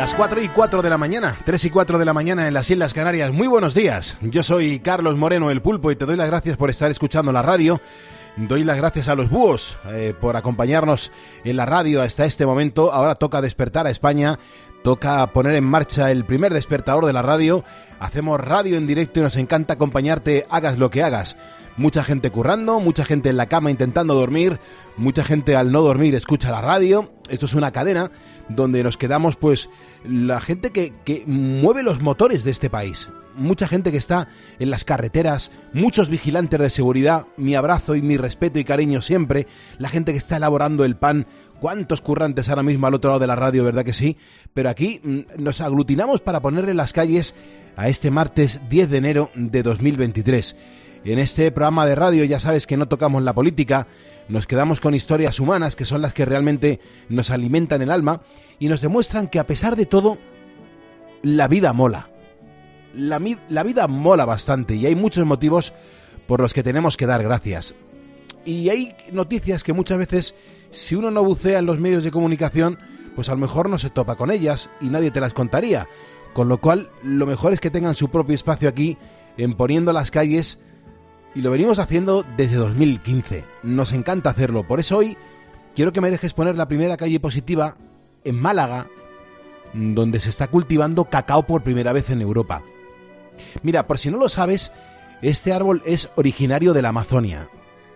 [0.00, 2.70] Las 4 y 4 de la mañana, 3 y 4 de la mañana en las
[2.70, 3.32] Islas Canarias.
[3.32, 4.16] Muy buenos días.
[4.22, 7.42] Yo soy Carlos Moreno, el pulpo, y te doy las gracias por estar escuchando la
[7.42, 7.82] radio.
[8.38, 11.12] Doy las gracias a los búhos eh, por acompañarnos
[11.44, 12.90] en la radio hasta este momento.
[12.90, 14.38] Ahora toca despertar a España,
[14.82, 17.62] toca poner en marcha el primer despertador de la radio.
[17.98, 21.36] Hacemos radio en directo y nos encanta acompañarte, hagas lo que hagas.
[21.76, 24.60] Mucha gente currando, mucha gente en la cama intentando dormir,
[24.96, 27.12] mucha gente al no dormir escucha la radio.
[27.28, 28.10] Esto es una cadena
[28.54, 29.70] donde nos quedamos pues
[30.04, 33.10] la gente que, que mueve los motores de este país.
[33.36, 38.16] Mucha gente que está en las carreteras, muchos vigilantes de seguridad, mi abrazo y mi
[38.16, 39.46] respeto y cariño siempre,
[39.78, 41.26] la gente que está elaborando el pan,
[41.60, 44.16] cuántos currantes ahora mismo al otro lado de la radio, ¿verdad que sí?
[44.52, 47.34] Pero aquí mm, nos aglutinamos para ponerle las calles
[47.76, 50.56] a este martes 10 de enero de 2023.
[51.04, 53.86] En este programa de radio ya sabes que no tocamos la política,
[54.30, 58.22] nos quedamos con historias humanas que son las que realmente nos alimentan el alma
[58.60, 60.18] y nos demuestran que a pesar de todo,
[61.22, 62.10] la vida mola.
[62.94, 65.72] La, vida mola bastante y hay muchos motivos
[66.28, 67.74] por los que tenemos que dar gracias.
[68.44, 70.36] Y hay noticias que muchas veces,
[70.70, 72.78] si uno no bucea en los medios de comunicación,
[73.16, 75.88] pues a lo mejor no se topa con ellas y nadie te las contaría.
[76.34, 78.96] Con lo cual, lo mejor es que tengan su propio espacio aquí,
[79.36, 80.60] en poniendo las calles
[81.34, 83.44] y lo venimos haciendo desde 2015.
[83.62, 84.66] Nos encanta hacerlo.
[84.66, 85.16] Por eso hoy
[85.74, 87.76] quiero que me dejes poner la primera calle positiva
[88.24, 88.88] en Málaga,
[89.72, 92.62] donde se está cultivando cacao por primera vez en Europa.
[93.62, 94.72] Mira, por si no lo sabes,
[95.22, 97.48] este árbol es originario de la Amazonia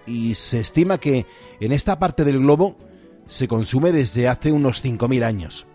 [0.06, 1.26] y se estima que
[1.60, 2.76] en esta parte del globo
[3.26, 5.66] se consume desde hace unos 5.000 años.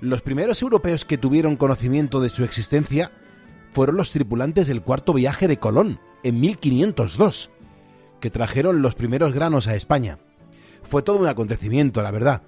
[0.00, 3.10] Los primeros europeos que tuvieron conocimiento de su existencia
[3.72, 7.50] fueron los tripulantes del cuarto viaje de Colón, en 1502,
[8.20, 10.18] que trajeron los primeros granos a España.
[10.82, 12.42] Fue todo un acontecimiento, la verdad.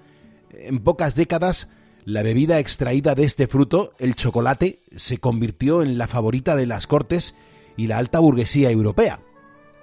[0.53, 1.69] En pocas décadas,
[2.05, 6.87] la bebida extraída de este fruto, el chocolate, se convirtió en la favorita de las
[6.87, 7.35] cortes
[7.77, 9.21] y la alta burguesía europea.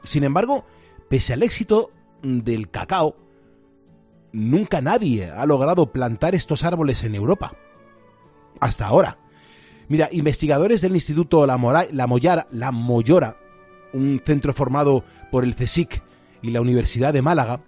[0.03, 0.65] Sin embargo,
[1.09, 3.15] pese al éxito del cacao,
[4.31, 7.55] nunca nadie ha logrado plantar estos árboles en Europa.
[8.59, 9.19] Hasta ahora.
[9.87, 11.57] Mira, investigadores del Instituto La,
[11.91, 13.37] la, Moyara, la Mollora
[13.97, 16.03] un centro formado por el CSIC
[16.41, 17.61] y la Universidad de Málaga,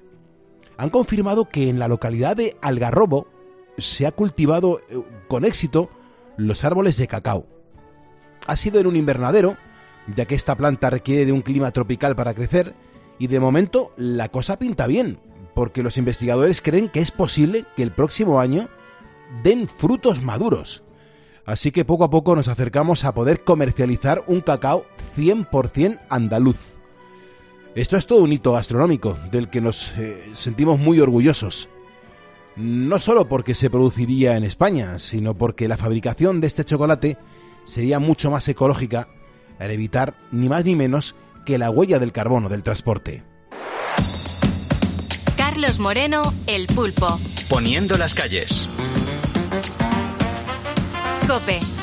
[0.77, 3.27] han confirmado que en la localidad de Algarrobo
[3.77, 5.89] se ha cultivado eh, con éxito
[6.37, 7.45] los árboles de cacao.
[8.47, 9.57] Ha sido en un invernadero,
[10.15, 12.75] ya que esta planta requiere de un clima tropical para crecer,
[13.17, 15.19] y de momento la cosa pinta bien,
[15.53, 18.69] porque los investigadores creen que es posible que el próximo año
[19.43, 20.83] den frutos maduros.
[21.49, 24.85] Así que poco a poco nos acercamos a poder comercializar un cacao
[25.17, 26.73] 100% andaluz.
[27.73, 31.67] Esto es todo un hito gastronómico del que nos eh, sentimos muy orgullosos.
[32.55, 37.17] No solo porque se produciría en España, sino porque la fabricación de este chocolate
[37.65, 39.07] sería mucho más ecológica
[39.57, 41.15] al evitar ni más ni menos
[41.47, 43.23] que la huella del carbono del transporte.
[45.35, 47.19] Carlos Moreno, El Pulpo.
[47.49, 48.68] Poniendo las calles.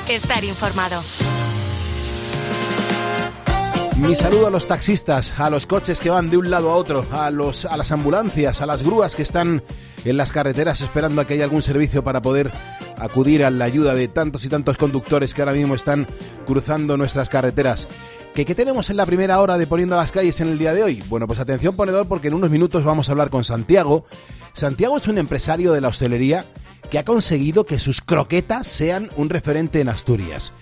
[0.08, 1.00] Estar informado.
[3.98, 7.06] Mi saludo a los taxistas, a los coches que van de un lado a otro,
[7.12, 9.62] a, los, a las ambulancias, a las grúas que están
[10.04, 12.50] en las carreteras esperando a que haya algún servicio para poder
[12.98, 16.08] acudir a la ayuda de tantos y tantos conductores que ahora mismo están
[16.44, 17.86] cruzando nuestras carreteras.
[18.34, 20.82] ¿Qué, ¿Qué, tenemos en la primera hora de Poniendo las calles en el día de
[20.82, 21.04] hoy?
[21.08, 24.06] Bueno, pues atención ponedor porque en unos minutos vamos a hablar con Santiago.
[24.54, 26.44] Santiago es un empresario de la hostelería
[26.90, 30.52] que ha conseguido que sus croquetas sean un referente en Asturias.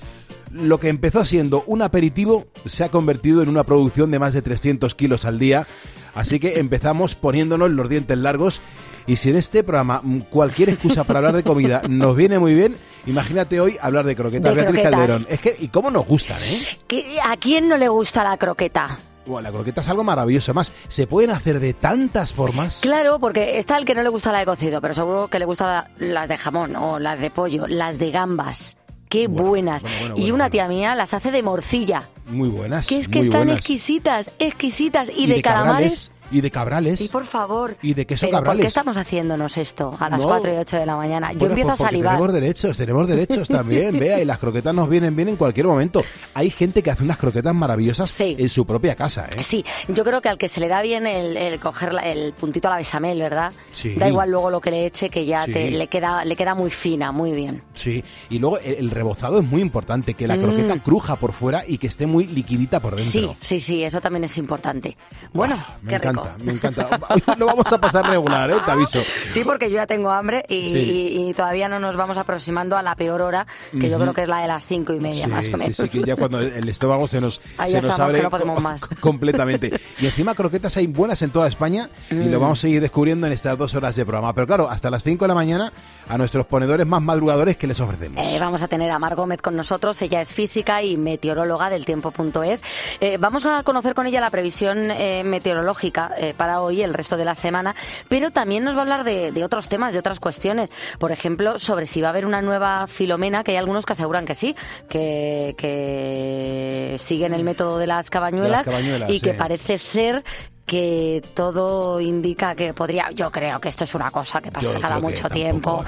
[0.51, 4.43] Lo que empezó siendo un aperitivo se ha convertido en una producción de más de
[4.43, 5.67] 300 kilos al día,
[6.15, 8.61] así que empezamos poniéndonos los dientes largos
[9.07, 12.77] y si en este programa cualquier excusa para hablar de comida nos viene muy bien,
[13.07, 15.01] imagínate hoy hablar de croquetas, de Beatriz croquetas.
[15.01, 15.27] Calderón.
[15.29, 17.19] Es que, ¿y cómo nos gustan, eh?
[17.25, 18.99] ¿A quién no le gusta la croqueta?
[19.27, 20.51] Bueno, la croqueta es algo maravilloso.
[20.51, 22.81] Además, se pueden hacer de tantas formas.
[22.83, 25.45] Claro, porque está el que no le gusta la de cocido, pero seguro que le
[25.45, 28.77] gusta las de jamón o las de pollo, las de gambas.
[29.09, 29.83] Qué Bueno, buenas.
[29.83, 32.09] bueno, bueno, y una tía mía las hace de morcilla.
[32.27, 32.87] Muy buenas.
[32.89, 33.59] Que es que están buenas.
[33.59, 35.09] exquisitas, exquisitas.
[35.15, 36.11] Y, de, calamares.
[36.35, 37.01] Y de cabrales.
[37.01, 37.77] Y por favor.
[37.81, 38.63] Y de queso ¿Pero ¿Por cabrales.
[38.65, 40.27] qué estamos haciéndonos esto a las No.
[40.27, 41.33] 4 y 8 de la mañana?
[41.33, 42.13] Yo Bueno, empiezo pues a salivar.
[42.17, 46.03] Tenemos derechos, tenemos derechos también, vea, y las croquetas nos vienen bien en cualquier momento.
[46.35, 48.35] Hay gente que hace unas croquetas maravillosas Sí.
[48.39, 49.43] en su propia casa, ¿eh?
[49.45, 52.33] Sí, yo creo que al que se le da bien el, el coger la- el
[52.33, 53.53] puntito a la besamel, ¿verdad?
[53.73, 53.95] Sí.
[53.95, 55.53] Da igual luego lo que le eche, que ya Sí.
[55.53, 57.63] te- le, queda, le queda muy fina, muy bien.
[57.75, 60.43] Sí, y luego el, el rebozado es muy importante, que la Mm.
[60.43, 63.11] croqueta cruja por fuera y que esté muy liquidita por dentro.
[63.13, 64.97] Sí, sí, sí, eso también es importante.
[65.33, 66.24] Bueno, Ah, me qué encanta.
[66.25, 66.89] Encanta, me encanta.
[67.11, 68.57] Hoy lo vamos a pasar regular, ¿eh?
[68.65, 69.01] te aviso.
[69.29, 70.79] Sí, porque yo ya tengo hambre y, Sí.
[70.79, 73.47] y- y todavía no nos vamos aproximando a la peor hora,
[73.79, 75.57] que yo creo que es la de las cinco y media, Sí, más o sí,
[75.57, 75.77] menos.
[75.77, 78.31] sí, que ya cuando el estómago se nos, Ahí se nos estamos, abre que no
[78.31, 78.85] podemos co- más.
[79.01, 79.81] completamente.
[79.99, 82.31] Y encima croquetas hay buenas en toda España y Mm.
[82.31, 84.33] lo vamos a seguir descubriendo en estas dos horas de programa.
[84.35, 85.73] Pero claro, hasta las 5 de la mañana
[86.09, 88.25] a nuestros ponedores más madrugadores que les ofrecemos.
[88.27, 91.85] Eh, vamos a tener a Mar Gómez con nosotros, ella es física y meteoróloga del
[91.85, 92.63] tiempo.es.
[93.01, 97.17] Eh, vamos a conocer con ella la previsión eh, meteorológica eh, para hoy, el resto
[97.17, 97.75] de la semana,
[98.09, 100.71] pero también nos va a hablar de, de otros temas, de otras cuestiones.
[100.99, 104.27] Por ejemplo, sobre si va a haber una nueva filomena, que hay algunos que aseguran
[104.27, 104.57] que sí,
[104.89, 110.25] que, que siguen el método de las cabañuelas, cabañuelas, y que parece ser
[110.67, 114.99] que todo indica que podría, yo creo que esto es una cosa que pasa cada
[114.99, 115.85] mucho tiempo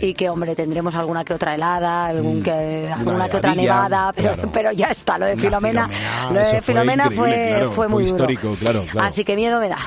[0.00, 3.54] y que hombre tendremos alguna que otra helada, algún Mm, que, una alguna que otra
[3.54, 4.50] nevada, pero, claro.
[4.52, 7.88] pero ya está, lo de Filomena, Filomena, lo de fue Filomena fue, claro, fue fue
[7.88, 8.16] muy duro.
[8.16, 8.84] histórico, claro.
[9.00, 9.78] Así que miedo me da.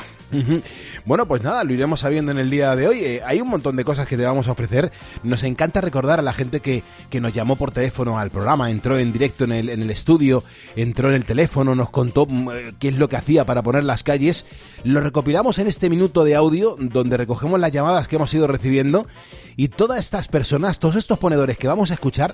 [1.05, 2.99] Bueno, pues nada, lo iremos sabiendo en el día de hoy.
[2.99, 4.91] Eh, hay un montón de cosas que te vamos a ofrecer.
[5.23, 8.97] Nos encanta recordar a la gente que, que nos llamó por teléfono al programa, entró
[8.97, 10.43] en directo en el, en el estudio,
[10.75, 13.83] entró en el teléfono, nos contó mm, eh, qué es lo que hacía para poner
[13.83, 14.45] las calles.
[14.83, 19.07] Lo recopilamos en este minuto de audio donde recogemos las llamadas que hemos ido recibiendo
[19.55, 22.33] y todas estas personas, todos estos ponedores que vamos a escuchar,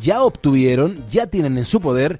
[0.00, 2.18] ya obtuvieron, ya tienen en su poder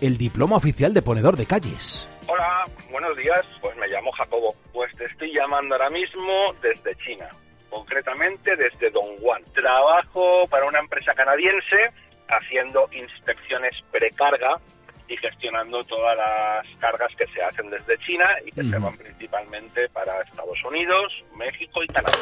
[0.00, 2.09] el diploma oficial de ponedor de calles.
[2.32, 3.44] Hola, buenos días.
[3.60, 4.54] Pues me llamo Jacobo.
[4.72, 7.28] Pues te estoy llamando ahora mismo desde China,
[7.68, 9.42] concretamente desde Dongguan.
[9.52, 11.90] Trabajo para una empresa canadiense
[12.28, 14.60] haciendo inspecciones precarga
[15.10, 19.88] y gestionando todas las cargas que se hacen desde China y que se van principalmente
[19.88, 22.16] para Estados Unidos, México y Canadá.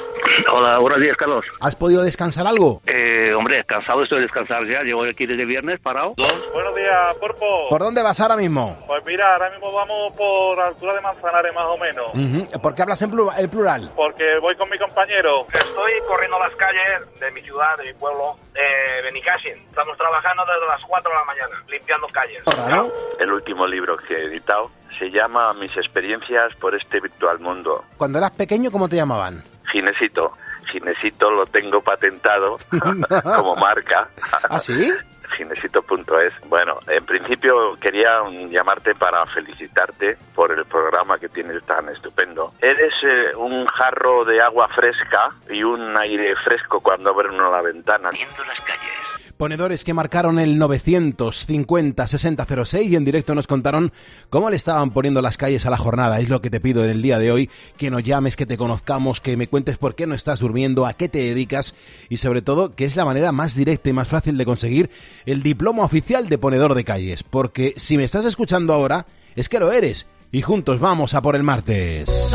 [0.50, 1.44] Hola, buenos días, Carlos.
[1.60, 2.80] ¿Has podido descansar algo?
[2.86, 4.82] Eh, hombre, cansado estoy de descansar ya.
[4.82, 6.14] Llevo aquí desde viernes parado.
[6.54, 7.68] Buenos días, Porpo.
[7.68, 8.78] ¿Por dónde vas ahora mismo?
[8.86, 12.50] Pues mira, ahora mismo vamos por altura de Manzanares más o menos.
[12.62, 13.92] ¿Por qué hablas en plura- el plural?
[13.94, 15.46] Porque voy con mi compañero.
[15.52, 19.54] Estoy corriendo las calles de mi ciudad, de mi pueblo, eh, Benicassin.
[19.68, 22.42] Estamos trabajando desde las 4 de la mañana, limpiando calles.
[22.44, 22.92] ¿Raro?
[23.20, 27.84] El último libro que he editado se llama Mis experiencias por este virtual mundo.
[27.96, 29.44] Cuando eras pequeño, ¿cómo te llamaban?
[29.70, 30.32] Ginesito.
[30.72, 32.58] Ginesito lo tengo patentado
[33.36, 34.08] como marca.
[34.50, 34.92] ¿Ah, sí?
[35.38, 36.32] Ginesito.es.
[36.48, 42.52] Bueno, en principio quería llamarte para felicitarte por el programa que tienes tan estupendo.
[42.60, 47.62] Eres eh, un jarro de agua fresca y un aire fresco cuando abre uno la
[47.62, 48.10] ventana.
[48.10, 49.07] Poniendo las calles.
[49.38, 53.92] Ponedores que marcaron el 950-6006 y en directo nos contaron
[54.30, 56.18] cómo le estaban poniendo las calles a la jornada.
[56.18, 58.56] Es lo que te pido en el día de hoy, que nos llames, que te
[58.56, 61.76] conozcamos, que me cuentes por qué no estás durmiendo, a qué te dedicas
[62.08, 64.90] y sobre todo que es la manera más directa y más fácil de conseguir
[65.24, 67.22] el diploma oficial de ponedor de calles.
[67.22, 69.06] Porque si me estás escuchando ahora,
[69.36, 70.08] es que lo eres.
[70.32, 72.34] Y juntos vamos a por el martes.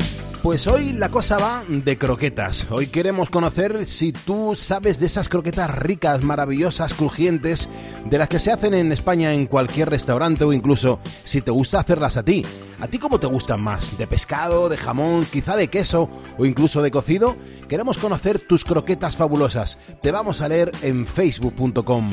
[0.43, 2.65] Pues hoy la cosa va de croquetas.
[2.71, 7.69] Hoy queremos conocer si tú sabes de esas croquetas ricas, maravillosas, crujientes,
[8.09, 11.79] de las que se hacen en España en cualquier restaurante o incluso si te gusta
[11.79, 12.43] hacerlas a ti.
[12.79, 13.95] ¿A ti cómo te gustan más?
[13.99, 17.37] ¿De pescado, de jamón, quizá de queso o incluso de cocido?
[17.69, 19.77] Queremos conocer tus croquetas fabulosas.
[20.01, 22.09] Te vamos a leer en facebook.com.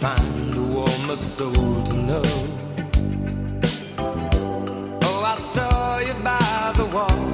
[0.00, 2.22] find a warmer soul to know.
[5.02, 7.24] Oh, I saw you by the wall.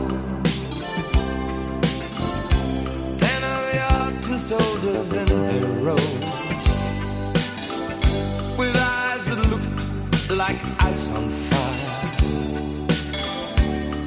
[3.18, 6.06] Ten of your tin soldiers in a row
[8.56, 11.90] with eyes that looked like ice on fire.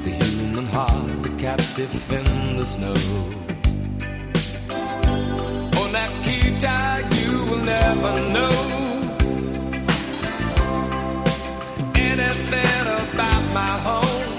[0.03, 2.95] The human heart, a captive in the snow.
[4.71, 7.16] Oh, on that key tag,
[7.67, 8.57] never know
[11.95, 14.33] anything about my home.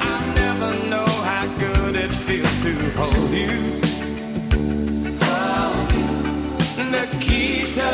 [0.00, 3.60] I never know how good it feels to hold you.
[5.22, 5.72] Oh,
[6.90, 7.90] Nikita,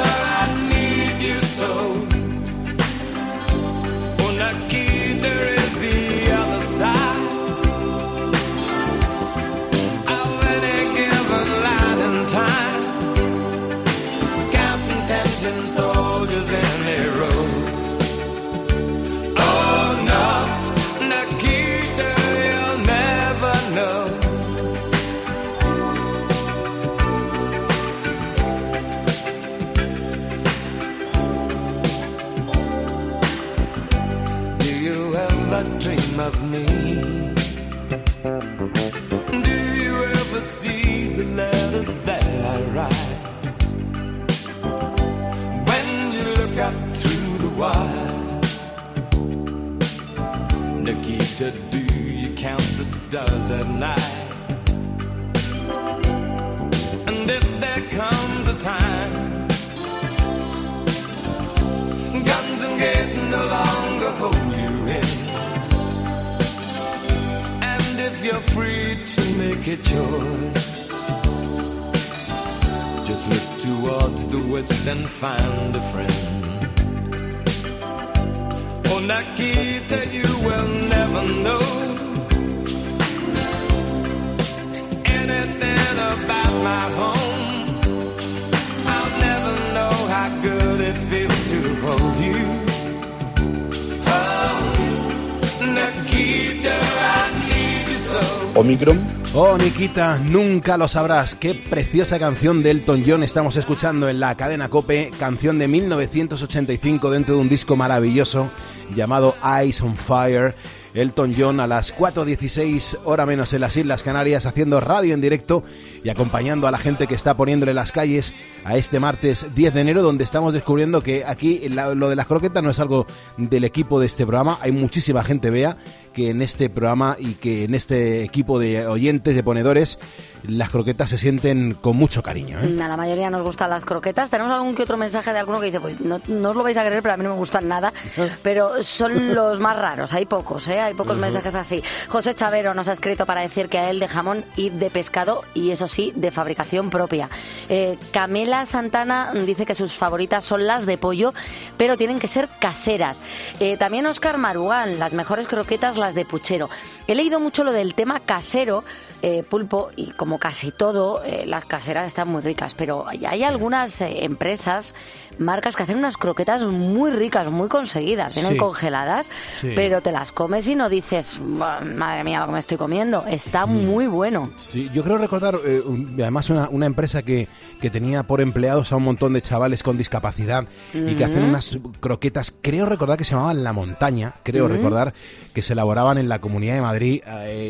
[99.34, 101.34] Oh, Nikita, nunca lo sabrás.
[101.34, 107.10] Qué preciosa canción de Elton John estamos escuchando en la cadena Cope, canción de 1985
[107.10, 108.50] dentro de un disco maravilloso
[108.96, 110.54] llamado Eyes on Fire.
[110.94, 115.62] Elton John a las 4.16 hora menos en las Islas Canarias haciendo radio en directo
[116.02, 118.34] y acompañando a la gente que está poniéndole las calles
[118.64, 122.62] a este martes 10 de enero donde estamos descubriendo que aquí lo de las croquetas
[122.62, 123.06] no es algo
[123.36, 125.76] del equipo de este programa, hay muchísima gente vea
[126.20, 129.98] que en este programa y que en este equipo de oyentes, de ponedores,
[130.46, 132.60] las croquetas se sienten con mucho cariño.
[132.60, 132.82] ¿eh?
[132.82, 134.30] A la mayoría nos gustan las croquetas.
[134.30, 136.76] Tenemos algún que otro mensaje de alguno que dice, pues no, no os lo vais
[136.76, 137.92] a creer, pero a mí no me gustan nada.
[138.42, 140.80] Pero son los más raros, hay pocos, ¿eh?
[140.80, 141.82] hay pocos mensajes así.
[142.08, 145.42] José Chavero nos ha escrito para decir que a él de jamón y de pescado,
[145.54, 147.28] y eso sí, de fabricación propia.
[147.68, 151.32] Eh, Camela Santana dice que sus favoritas son las de pollo,
[151.76, 153.20] pero tienen que ser caseras.
[153.60, 156.68] Eh, también Oscar Marugán, las mejores croquetas, las de puchero.
[157.06, 158.84] He leído mucho lo del tema casero,
[159.22, 163.42] eh, pulpo, y como casi todo, eh, las caseras están muy ricas, pero hay, hay
[163.42, 164.94] algunas eh, empresas,
[165.38, 168.58] marcas que hacen unas croquetas muy ricas, muy conseguidas, vienen Sí.
[168.58, 169.72] congeladas, Sí.
[169.74, 173.24] pero te las comes y no dices, "Buah, madre mía, lo que me estoy comiendo,
[173.26, 173.86] está Mm.
[173.86, 174.50] muy bueno.
[174.56, 177.48] Sí, yo creo recordar un- además una, una empresa que,
[177.80, 181.78] que tenía por empleados a un montón de chavales con discapacidad y que hacen unas
[182.00, 185.14] croquetas, creo recordar que se llamaban La Montaña, creo recordar
[185.54, 187.22] que se elaboraban en la Comunidad de Madrid,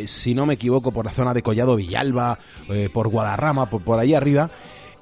[0.06, 3.98] si no me equivoco, por la zona de Collado Villalba, eh, por Guadarrama, por, por
[3.98, 4.50] ahí arriba.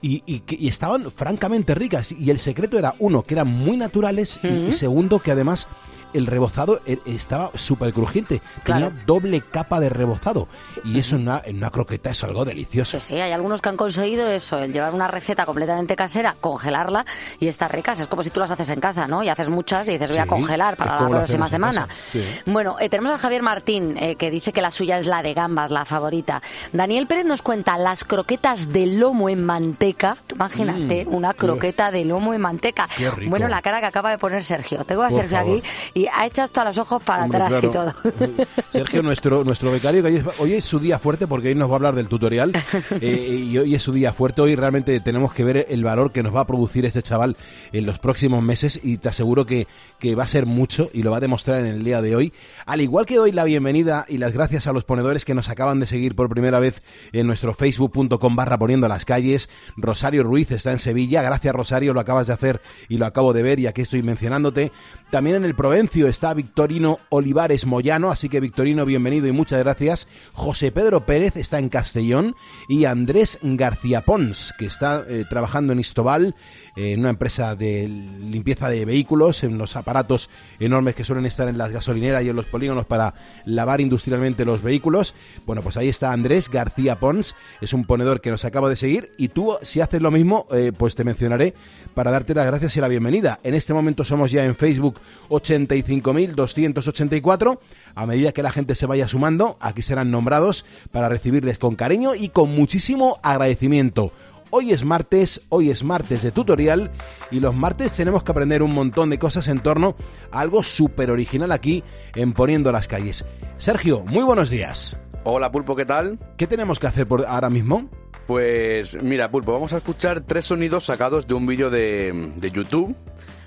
[0.01, 2.13] Y, y que- y estaban francamente ricas.
[2.13, 5.67] Y el secreto era, uno, que eran muy naturales y- segundo, que además
[6.13, 8.41] el rebozado e- estaba súper crujiente.
[8.63, 8.89] Claro.
[8.89, 10.49] Tenía doble capa de rebozado.
[10.85, 13.01] Y eso en una, en una croqueta es algo delicioso.
[13.01, 17.05] Sí, hay algunos que han conseguido eso, el llevar una receta completamente casera, congelarla
[17.41, 18.01] y estar ricas.
[18.01, 19.23] Es como si tú las haces en casa, ¿no?
[19.23, 21.89] Y haces muchas y dices, voy a congelar para la próxima semana.
[22.13, 22.23] sí.
[22.47, 25.35] Bueno, eh, tenemos a Javier Martín, eh, que dice que la suya es la de
[25.35, 26.43] gambas, la favorita.
[26.73, 30.17] Daniel Pérez nos cuenta las croquetas de lomo en manteca.
[30.27, 32.89] Tú Imagínate, Mm, una qué- croqueta de lomo en manteca.
[32.97, 33.31] Qué rico.
[33.31, 34.85] Bueno, la cara que acaba de poner Sergio.
[34.85, 35.59] Tengo a Por Sergio favor.
[35.59, 37.95] aquí y ha hecho hasta los ojos para Hombre, atrás y todo.
[38.71, 41.69] Sergio, nuestro, nuestro becario, que hoy es, hoy es su día fuerte porque hoy nos
[41.69, 42.53] va a hablar del tutorial
[43.01, 44.41] eh, y hoy es su día fuerte.
[44.41, 47.37] Hoy realmente tenemos que ver el valor que nos va a producir este chaval
[47.73, 49.67] en los próximos meses y te aseguro que,
[49.99, 52.33] que va a ser mucho y lo va a demostrar en el día de hoy.
[52.65, 55.81] Al igual que doy la bienvenida y las gracias a los ponedores que nos acaban
[55.81, 59.51] de seguir por primera vez en nuestro facebook.com barra poniendo las calles.
[59.77, 61.23] Rosario Ruiz está en Sevilla.
[61.23, 64.71] Gracias Rosario, lo acabas de hacer y lo acabo de ver y aquí estoy mencionándote.
[65.11, 65.57] También en el
[65.89, 70.07] Está Victorino Olivares Moyano, así que Victorino, bienvenido y muchas gracias.
[70.35, 72.37] José Pedro Pérez está en Castellón
[72.69, 76.35] y Andrés García Pons, que está eh, trabajando en Istobal,
[76.79, 80.31] en una empresa de limpieza de vehículos, en los aparatos
[80.61, 84.63] enormes que suelen estar en las gasolineras y en los polígonos para lavar industrialmente los
[84.63, 85.13] vehículos.
[85.45, 89.11] Bueno, pues ahí está Andrés García Pons, es un ponedor que nos acaba de seguir
[89.19, 91.55] y tú, si haces lo mismo, eh, pues te mencionaré
[91.95, 93.41] para darte las gracias y la bienvenida.
[93.43, 97.59] En este momento somos ya en Facebook 85.284.
[97.97, 102.15] A medida que la gente se vaya sumando, aquí serán nombrados para recibirles con cariño
[102.15, 104.13] y con muchísimo agradecimiento.
[104.51, 106.91] Hoy es martes, hoy es martes de tutorial
[107.31, 109.95] y los martes tenemos que aprender un montón de cosas en torno
[110.33, 113.27] a algo súper original aquí en Poniendo las calles.
[113.59, 114.97] Sergio, muy buenos días.
[115.25, 116.19] Hola Pulpo, ¿qué tal?
[116.39, 117.91] ¿Qué tenemos que hacer por ahora mismo?
[118.27, 122.97] Pues mira, Pulpo, vamos a escuchar tres sonidos sacados de un vídeo de, de YouTube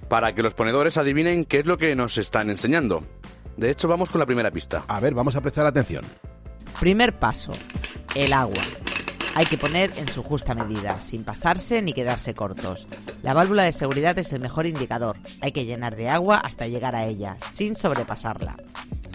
[0.07, 3.03] para que los ponedores adivinen qué es lo que nos están enseñando.
[3.57, 4.83] De hecho, vamos con la primera pista.
[4.87, 6.05] A ver, vamos a prestar atención.
[6.79, 7.53] Primer paso,
[8.13, 8.61] el agua.
[9.33, 12.87] Hay que poner en su justa medida, sin pasarse ni quedarse cortos.
[13.23, 15.17] La válvula de seguridad es el mejor indicador.
[15.39, 18.57] Hay que llenar de agua hasta llegar a ella, sin sobrepasarla.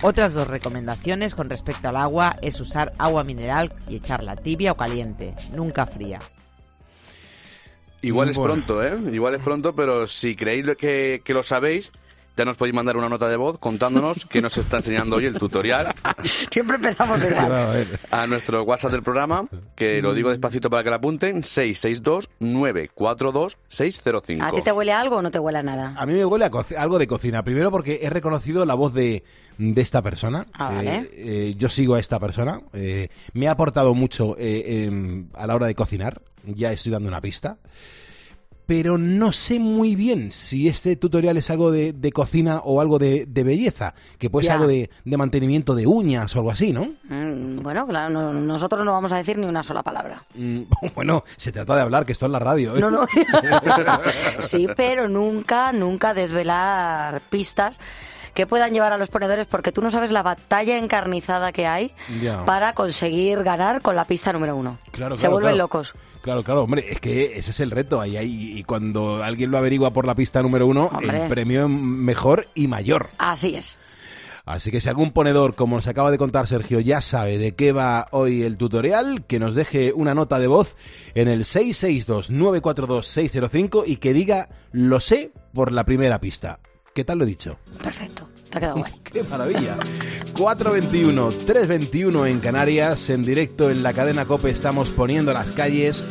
[0.03, 4.77] Otras dos recomendaciones con respecto al agua es usar agua mineral y echarla tibia o
[4.77, 6.21] caliente, nunca fría.
[8.03, 8.55] Igual es Bueno.
[8.55, 8.97] pronto, ¿eh?
[9.13, 11.91] Igual es pronto, pero si creéis que, que lo sabéis,
[12.37, 15.38] ya nos podéis mandar una nota de voz contándonos qué nos está enseñando hoy el
[15.38, 15.95] tutorial
[16.50, 17.87] Siempre empezamos igual.
[18.11, 24.43] A nuestro WhatsApp del programa, que lo digo despacito para que lo apunten, 662-942-605.
[24.43, 25.95] ¿A ti te huele a algo o no te huele a nada?
[25.97, 27.43] A mí me huele a algo de cocina.
[27.43, 29.25] Primero porque he reconocido la voz de,
[29.59, 30.47] de esta persona.
[30.52, 30.97] Ah, vale.
[30.97, 32.61] Eh, eh, yo sigo a esta persona.
[32.73, 36.23] Eh, me ha aportado mucho eh, em, a la hora de cocinar.
[36.45, 37.59] Ya estoy dando una pista.
[38.67, 42.99] Pero no sé muy bien si este tutorial es algo de, de cocina o algo
[42.99, 43.95] de, de belleza.
[44.19, 46.89] Que puede ser algo de, de mantenimiento de uñas o algo así, ¿no?
[47.09, 50.25] Mm, bueno, claro, no- nosotros no vamos a decir ni una sola palabra.
[50.35, 50.63] Mm,
[50.97, 52.77] bueno, se trata de hablar, que esto es la radio.
[52.77, 52.81] ¿eh?
[52.81, 53.07] No, no.
[54.43, 57.81] sí, pero nunca, nunca desvelar pistas
[58.37, 61.90] que puedan llevar a los ponedores porque tú no sabes la batalla encarnizada que hay
[62.23, 62.45] Ya.
[62.45, 64.78] para conseguir ganar con la pista número uno.
[64.93, 65.64] Claro, Se claro, vuelven claro.
[65.64, 65.95] locos.
[66.23, 68.00] Claro, claro, hombre, es que ese es el reto.
[68.00, 71.23] Ahí, ahí, y cuando alguien lo averigua por la pista número uno, Hombre.
[71.25, 73.09] el premio es mejor y mayor.
[73.19, 73.78] Así es.
[74.45, 77.73] Así que si algún ponedor, como nos acaba de contar Sergio, ya sabe de qué
[77.73, 80.76] va hoy el tutorial, que nos deje una nota de voz
[81.15, 86.61] en el 662-942-605 y que diga lo sé por la primera pista.
[86.97, 87.59] ¿Qué tal lo he dicho?
[87.82, 88.26] Perfecto.
[88.49, 88.93] Te ha quedado guay.
[89.04, 89.76] ¡Qué maravilla!
[90.32, 96.02] 421, 321 en Canarias, en directo en la cadena Cope estamos poniendo las calles.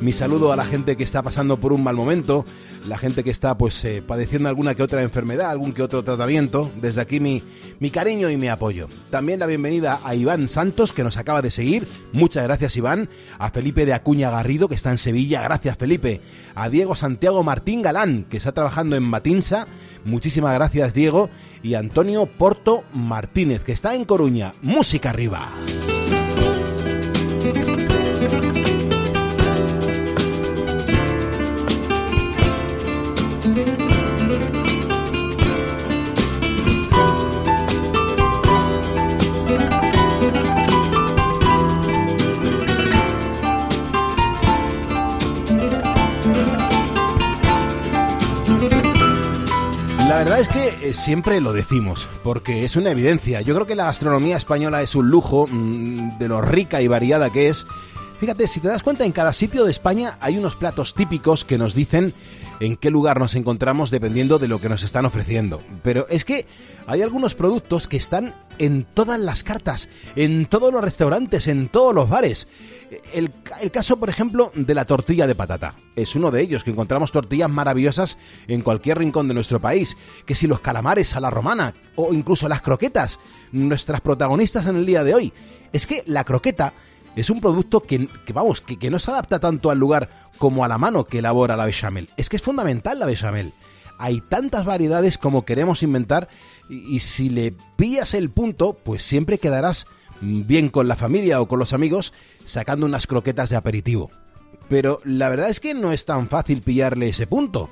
[0.00, 2.44] Mi saludo a la gente que está pasando por un mal momento,
[2.88, 6.70] la gente que está pues eh, padeciendo alguna que otra enfermedad, algún que otro tratamiento.
[6.80, 7.42] Desde aquí mi,
[7.80, 8.88] mi cariño y mi apoyo.
[9.10, 11.88] También la bienvenida a Iván Santos, que nos acaba de seguir.
[12.12, 13.08] Muchas gracias, Iván.
[13.38, 15.42] A Felipe de Acuña Garrido, que está en Sevilla.
[15.42, 16.20] Gracias, Felipe.
[16.54, 19.66] A Diego Santiago Martín Galán, que está trabajando en Matinsa.
[20.04, 21.30] Muchísimas gracias, Diego.
[21.62, 24.52] Y Antonio Porto Martínez, que está en Coruña.
[24.60, 25.50] Música arriba.
[50.14, 53.40] La verdad es que eh, siempre lo decimos, porque es una evidencia.
[53.40, 57.30] Yo creo que la gastronomía española es un lujo mm, de lo rica y variada
[57.30, 57.66] que es.
[58.24, 61.58] Fíjate, si te das cuenta, en cada sitio de España hay unos platos típicos que
[61.58, 62.14] nos dicen
[62.58, 65.60] en qué lugar nos encontramos dependiendo de lo que nos están ofreciendo.
[65.82, 66.46] Pero es que
[66.86, 71.94] hay algunos productos que están en todas las cartas, en todos los restaurantes, en todos
[71.94, 72.48] los bares.
[73.12, 75.74] El, el caso, por ejemplo, de la tortilla de patata.
[75.94, 78.16] Es uno de ellos, que encontramos tortillas maravillosas
[78.48, 79.98] en cualquier rincón de nuestro país.
[80.24, 83.18] Que si los calamares a la romana o incluso las croquetas,
[83.52, 85.32] nuestras protagonistas en el día de hoy.
[85.74, 86.72] Es que la croqueta
[87.16, 90.78] es un producto que, vamos, que, no se adapta tanto al lugar como a la
[90.78, 92.08] mano que elabora la bechamel.
[92.16, 93.52] Es que es fundamental la bechamel.
[93.98, 96.28] Hay tantas variedades como queremos inventar
[96.68, 99.86] y, si le pillas el punto, pues siempre quedarás
[100.20, 102.12] bien con la familia o con los amigos
[102.44, 104.10] sacando unas croquetas de aperitivo.
[104.68, 107.70] Pero la verdad es que no es tan fácil pillarle ese punto.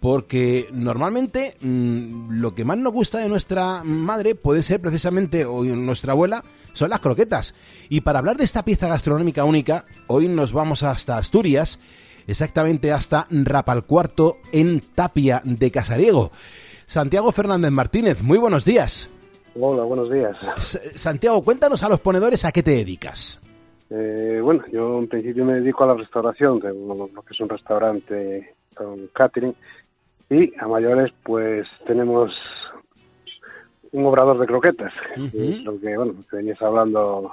[0.00, 5.62] Porque normalmente mmm, lo que más nos gusta de nuestra madre puede ser precisamente, o
[5.62, 7.54] nuestra abuela, son las croquetas.
[7.88, 11.78] Y para hablar de esta pieza gastronómica única, hoy nos vamos hasta Asturias,
[12.26, 16.30] exactamente hasta Rapalcuarto, en Tapia de Casariego.
[16.86, 19.10] Santiago Fernández Martínez, muy buenos días.
[19.58, 20.36] Hola, buenos días.
[20.58, 23.40] S Santiago, cuéntanos a los ponedores a qué te dedicas.
[23.90, 27.48] Eh, bueno, yo en principio me dedico a la restauración, tengo lo que es un
[27.48, 29.54] restaurante con catering,
[30.30, 32.32] y a mayores pues tenemos
[33.92, 35.52] un obrador de croquetas, uh -huh.
[35.52, 37.32] es lo que, bueno, que venías hablando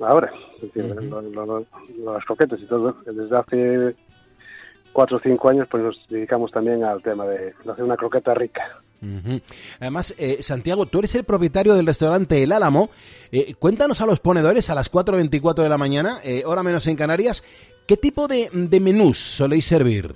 [0.00, 1.08] ahora, es decir, uh -huh.
[1.08, 2.94] lo, lo, lo, las croquetas y todo.
[3.06, 3.94] Desde hace
[4.92, 8.80] cuatro o cinco años pues nos dedicamos también al tema de hacer una croqueta rica.
[9.02, 9.42] Uh -huh.
[9.80, 12.90] Además, eh, Santiago, tú eres el propietario del restaurante El Álamo.
[13.32, 16.96] Eh, cuéntanos a los ponedores a las 4.24 de la mañana, eh, hora menos en
[16.96, 17.42] Canarias,
[17.86, 20.14] ¿qué tipo de, de menús soléis servir?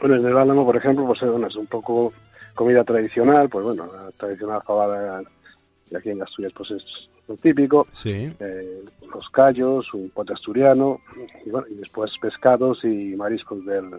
[0.00, 2.12] Bueno, en El Álamo, por ejemplo, pues bueno, es un poco
[2.54, 5.22] comida tradicional, pues bueno, la tradicional fabada
[5.90, 6.84] de aquí en Asturias pues es
[7.28, 7.86] lo típico.
[7.92, 8.32] Sí.
[8.40, 11.00] Eh, los callos, un pote asturiano,
[11.44, 13.90] y, bueno, y después pescados y mariscos del,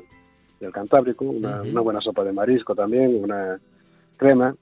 [0.60, 1.72] del Cantábrico, una, uh -huh.
[1.72, 3.60] una, buena sopa de marisco también, una
[4.18, 4.56] crema,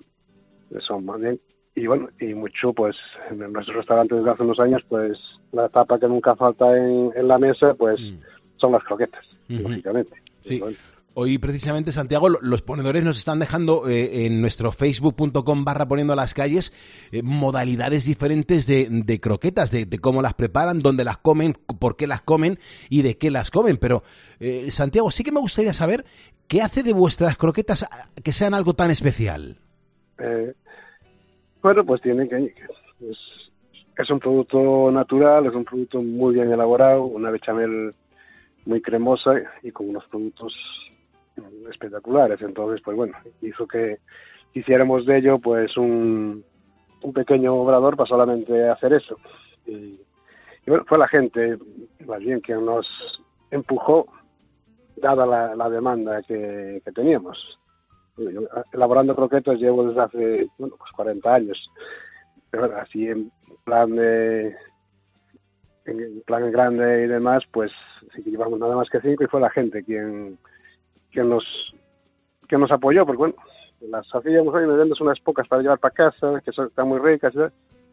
[0.80, 1.40] son más bien.
[1.76, 2.96] Y bueno, y mucho, pues,
[3.32, 5.18] en nuestros restaurantes desde hace unos años, pues,
[5.52, 8.20] la tapa que nunca falta en, en la mesa, pues, uh -huh.
[8.58, 9.62] son las croquetas, uh -huh.
[9.64, 10.14] lógicamente.
[10.42, 10.62] Sí.
[11.16, 16.16] Hoy precisamente, Santiago, lo- los ponedores nos están dejando eh, en nuestro facebook.com barra poniendo
[16.16, 16.74] las calles
[17.12, 22.08] eh, modalidades diferentes de, de croquetas, de, cómo las preparan, dónde las comen, por qué
[22.08, 22.58] las comen
[22.90, 23.78] y de qué las comen.
[23.78, 24.02] Pero,
[24.40, 26.04] eh, Santiago, sí que me gustaría saber
[26.48, 27.88] qué hace de vuestras croquetas
[28.24, 29.58] que sean algo tan especial.
[30.18, 30.54] Eh,
[31.62, 32.56] bueno, pues tiene que...
[34.00, 37.94] Es, un producto natural, es un producto muy bien elaborado, una bechamel
[38.66, 40.54] muy cremosa y con unos productos
[41.70, 42.42] espectaculares.
[42.42, 44.00] Entonces, pues bueno, hizo que
[44.54, 46.44] hiciéramos de ello pues un,
[47.02, 49.18] un pequeño obrador para solamente hacer eso.
[49.66, 50.00] Y,
[50.66, 51.58] y bueno, fue la gente,
[52.06, 52.88] más bien, quien nos
[53.52, 54.08] empujó,
[54.96, 57.60] dada la, demanda que, teníamos.
[58.72, 61.72] Elaborando croquetas llevo desde hace, bueno, pues 40 años.
[62.50, 63.32] Pero así en
[63.64, 64.56] plan de
[65.86, 67.72] en plan grande y demás, pues
[68.16, 70.38] sí que llevamos nada más que cinco y fue la gente quien,
[71.14, 71.44] quien nos
[72.48, 73.36] quien nos apoyó, porque bueno,
[73.82, 77.00] las hacíamos hoy, me vendes unas pocas para llevar para casa, que son, están muy
[77.00, 77.34] ricas,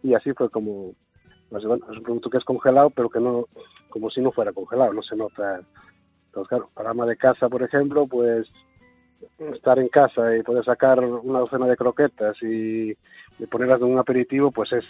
[0.02, 0.92] y así fue como,
[1.48, 3.46] pues, es un producto que es congelado, pero que no,
[3.90, 5.60] como si no fuera congelado, no se nota.
[6.26, 8.48] Entonces, claro, para ama de casa, por ejemplo, pues
[9.52, 13.98] estar en casa y poder sacar una docena de croquetas y, y ponerlas en un
[13.98, 14.84] aperitivo, pues es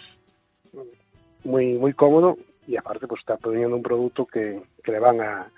[1.43, 5.51] muy muy cómodo y aparte pues está poniendo un producto que, que le van a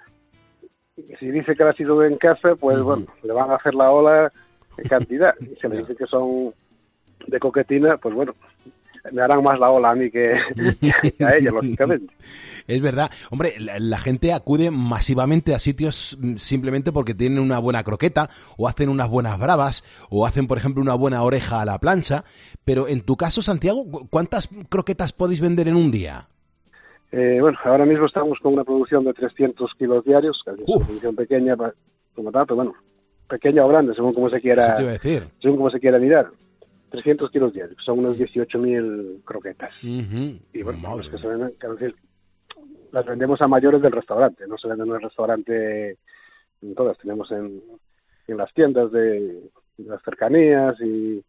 [1.19, 3.89] si dice que la ha sido en casa pues bueno le van a hacer la
[3.91, 4.31] ola
[4.77, 6.53] en cantidad y si le dice que son
[7.27, 8.35] de coquetina pues bueno
[9.11, 10.33] me harán más la ola a mí que,
[10.79, 12.13] que a ella lógicamente
[12.67, 13.11] Es verdad.
[13.31, 18.69] Hombre, la, la gente acude masivamente a sitios simplemente porque tienen una buena croqueta, o
[18.69, 22.23] hacen unas buenas bravas, o hacen, por ejemplo, una buena oreja a la plancha.
[22.63, 26.29] Pero en tu caso, Santiago, ¿cu- ¿cuántas croquetas podéis vender en un día?
[27.15, 30.83] Eh, bueno, ahora mismo estamos con una producción de 300 kilos diarios, que es una
[30.83, 31.55] producción pequeña
[32.15, 32.73] como tal, pero bueno,
[33.29, 35.27] pequeña o grande, según como se quiera, decir.
[35.39, 36.31] según como se quiera mirar.
[36.89, 39.71] 300 kilos diarios, son unos 18.000 croquetas.
[39.83, 40.39] Ujú.
[40.53, 41.95] Y bueno, las que se venden, decir,
[42.91, 45.97] las vendemos a mayores del restaurante, no se venden en el restaurante
[46.63, 47.61] en todas, tenemos en,
[48.27, 51.23] en las tiendas de, de las cercanías y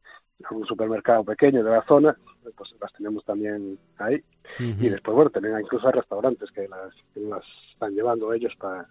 [0.50, 2.16] algún supermercado pequeño de la zona,
[2.56, 4.22] pues las tenemos también ahí.
[4.58, 8.86] Y después, bueno, también incluso hay restaurantes que las, que las están llevando ellos para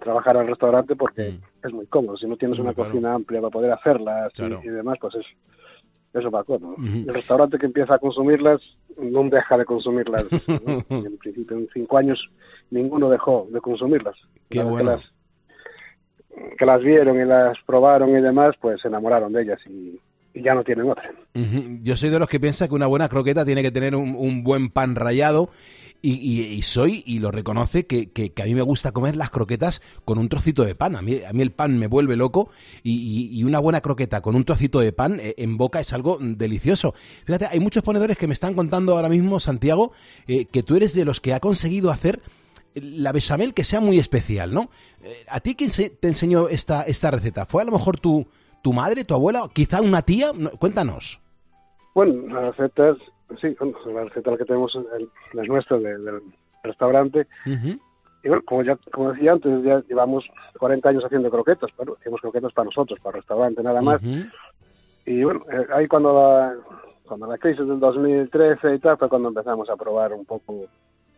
[0.00, 2.16] trabajar al restaurante porque es muy cómodo.
[2.16, 2.90] Si no tienes una claro.
[2.90, 4.60] cocina amplia para poder hacerlas y- Claro.
[4.64, 5.26] y, demás, pues es
[6.12, 6.74] eso va cómodo.
[6.74, 6.84] Ujú.
[7.08, 8.60] El restaurante que empieza a consumirlas
[8.96, 10.26] no deja de consumirlas.
[10.88, 12.28] en principio, en cinco años,
[12.70, 14.16] ninguno dejó de consumirlas.
[14.48, 14.78] Qué bueno.
[14.78, 15.12] Que las,
[16.58, 20.00] que las vieron y las probaron y demás, pues se enamoraron de ellas y,
[20.34, 21.10] ya no tienen otra.
[21.82, 24.42] Yo soy de los que piensa que una buena croqueta tiene que tener un, un
[24.44, 25.50] buen pan rallado
[26.02, 29.16] y, y- y soy, y lo reconoce, que, que- que a mí me gusta comer
[29.16, 30.96] las croquetas con un trocito de pan.
[30.96, 32.50] A mí, a mí el pan me vuelve loco
[32.82, 35.92] y, y- y una buena croqueta con un trocito de pan eh, en boca es
[35.92, 36.94] algo delicioso.
[37.24, 39.92] Fíjate, hay muchos ponedores que me están contando ahora mismo, Santiago,
[40.26, 42.20] eh, que tú eres de los que ha conseguido hacer
[42.74, 44.68] la bechamel que sea muy especial, ¿no?
[45.02, 47.46] Eh, ¿A ti quién se- te enseñó esta, esta receta?
[47.46, 48.26] ¿Fue a lo mejor tu,
[48.64, 50.28] tu madre, tu abuela, quizá una tía?
[50.34, 51.20] No, cuéntanos.
[51.94, 52.96] Bueno, las recetas,
[53.38, 56.22] sí, bueno, la receta que tenemos el- la es nuestra de- del
[56.62, 57.26] restaurante.
[58.24, 60.24] Y bueno, como, ya, como decía antes, ya llevamos
[60.58, 64.00] 40 años haciendo croquetas, pero hacemos croquetas para nosotros, para el restaurante nada más.
[65.04, 66.54] Y bueno, eh, ahí cuando la,
[67.06, 70.60] cuando la crisis del 2013 y tal, fue cuando empezamos a probar un poco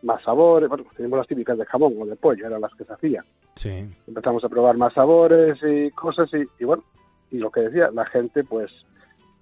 [0.03, 0.67] más sabores.
[0.67, 3.23] Bueno, teníamos las típicas de jamón o de pollo, eran las que se hacían.
[3.55, 3.89] Sí.
[4.05, 6.83] Empezamos a probar más sabores y cosas y, y bueno,
[7.31, 8.71] y lo que decía, la gente pues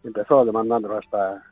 [0.03, 1.43] empezó demandándolas para,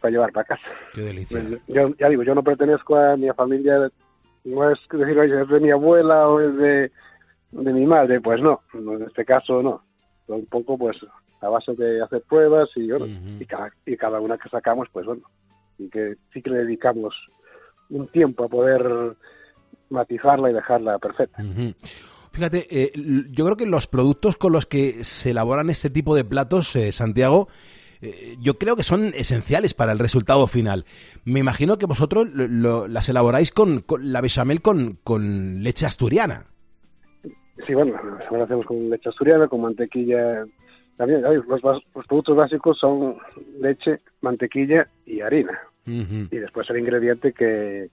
[0.00, 0.68] para llevar para casa.
[0.94, 1.42] Qué delicia.
[1.68, 3.90] Yo ya digo, yo no pertenezco a mi familia,
[4.44, 6.92] no es decir, oye, es de mi abuela o es de,
[7.52, 9.82] de mi madre, pues no, no, en este caso no.
[10.28, 10.96] Un poco pues
[11.40, 15.06] a base de hacer pruebas y, bueno, y, cada, y cada una que sacamos, pues
[15.06, 15.22] bueno,
[15.78, 17.14] y que sí que le dedicamos
[17.88, 19.16] un tiempo a poder
[19.88, 21.42] matizarla y dejarla perfecta.
[22.32, 22.92] Fíjate, eh,
[23.32, 26.92] yo creo que los productos con los que se elaboran este tipo de platos, eh,
[26.92, 27.48] Santiago,
[28.02, 30.84] eh, yo creo que son esenciales para el resultado final.
[31.24, 35.86] Me imagino que vosotros lo- lo- las elaboráis con, con la bechamel con, con leche
[35.86, 36.46] asturiana.
[37.66, 37.94] Sí, bueno,
[38.30, 40.46] ahora hacemos con leche asturiana, con mantequilla.
[40.96, 43.16] También los productos básicos son
[43.60, 45.58] leche, mantequilla y harina.
[45.84, 47.90] Y después el ingrediente que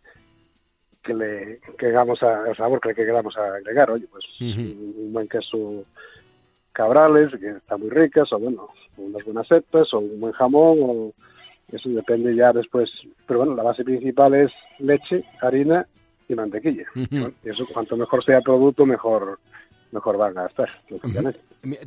[1.08, 3.90] que le que hagamos a, el sabor que le queramos agregar.
[3.90, 5.86] Oye, pues un, un buen queso
[6.74, 11.14] cabrales, que está muy ricas, o bueno, unas buenas setas, o un buen jamón, o
[11.72, 12.92] eso depende ya después.
[13.26, 15.88] Pero bueno, la base principal es leche, harina
[16.30, 16.86] y mantequilla.
[16.94, 19.40] Bueno, y eso, cuanto mejor sea el producto, mejor
[19.92, 21.40] mejor van a estar, lógicamente.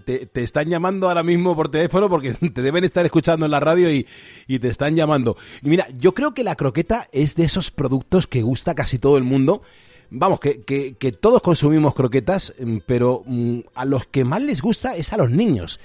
[0.04, 3.60] Te, te, están llamando ahora mismo por teléfono porque te deben estar escuchando en la
[3.60, 4.06] radio y,
[4.46, 5.36] y, te están llamando.
[5.62, 9.16] Y mira, yo creo que la croqueta es de esos productos que gusta casi todo
[9.16, 9.62] el mundo.
[10.10, 14.60] Vamos, que, que, que todos consumimos croquetas, mm, pero mm, a los que más les
[14.60, 15.78] gusta es a los niños.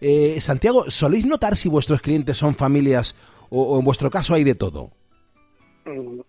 [0.00, 3.14] Eh, Santiago, ¿soléis notar si vuestros clientes son familias
[3.50, 4.90] o, o en vuestro caso hay de todo?
[5.84, 6.20] Mm,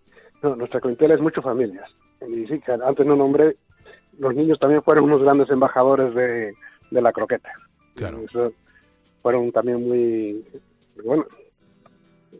[0.41, 1.89] No, nuestra clientela es mucho familias.
[2.21, 3.57] Y sí, antes no nombré,
[4.19, 6.53] los niños también fueron unos grandes embajadores de,
[6.91, 7.49] de la croqueta.
[7.95, 8.19] Claro.
[8.19, 8.53] Eso
[9.21, 10.45] fueron también muy.
[11.03, 11.25] Bueno,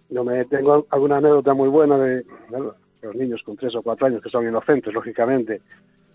[0.10, 4.08] yo me tengo alguna anécdota muy buena de bueno, los niños con tres o cuatro
[4.08, 5.62] años que son inocentes, lógicamente.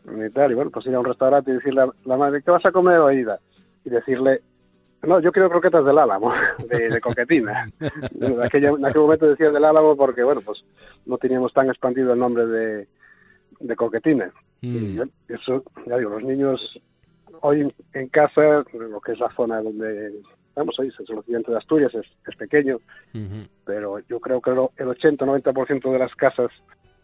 [0.05, 2.51] Y, tal, y bueno, pues ir a un restaurante y decirle a la madre, ¿qué
[2.51, 3.41] vas a comer, Oída?
[3.85, 4.43] Y decirle,
[5.03, 6.33] no, yo quiero croquetas del Álamo,
[6.69, 7.71] de, de coquetina.
[8.21, 10.63] En aquel momento decía del Álamo porque, bueno, pues
[11.07, 12.89] no teníamos tan expandido el nombre de,
[13.61, 14.31] de coquetina.
[14.65, 15.03] Mm.
[15.29, 16.81] Eso, ya digo, los niños
[17.41, 20.13] hoy en casa, lo que es la zona donde
[20.49, 22.77] estamos hoy, es el occidente de Asturias, es, es pequeño,
[23.13, 23.49] Uh -huh.
[23.65, 26.51] pero yo creo que lo- el 80-90% de las casas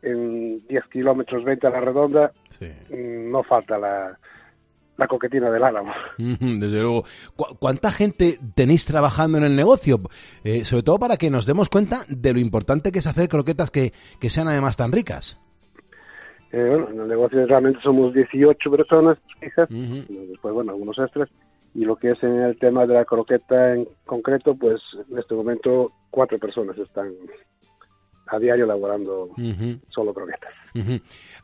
[0.03, 2.67] en 10 kilómetros, 20 a la redonda, Sí.
[2.91, 4.19] mm, no falta la,
[4.97, 5.93] la coquetina del Álamo.
[6.19, 7.05] Desde luego.
[7.37, 10.01] ¿Cu- ¿Cuánta gente tenéis trabajando en el negocio?
[10.45, 13.71] Eh, sobre todo para que nos demos cuenta de lo importante que es hacer croquetas
[13.71, 15.39] que, que sean además tan ricas.
[16.53, 21.29] Eh, bueno, en el negocio realmente somos 18 personas fijas, después, bueno, algunos extras,
[21.75, 25.35] y lo que es en el tema de la croqueta en concreto, pues en este
[25.35, 27.13] momento cuatro personas están
[28.31, 29.31] a diario elaborando
[29.89, 30.53] solo croquetas.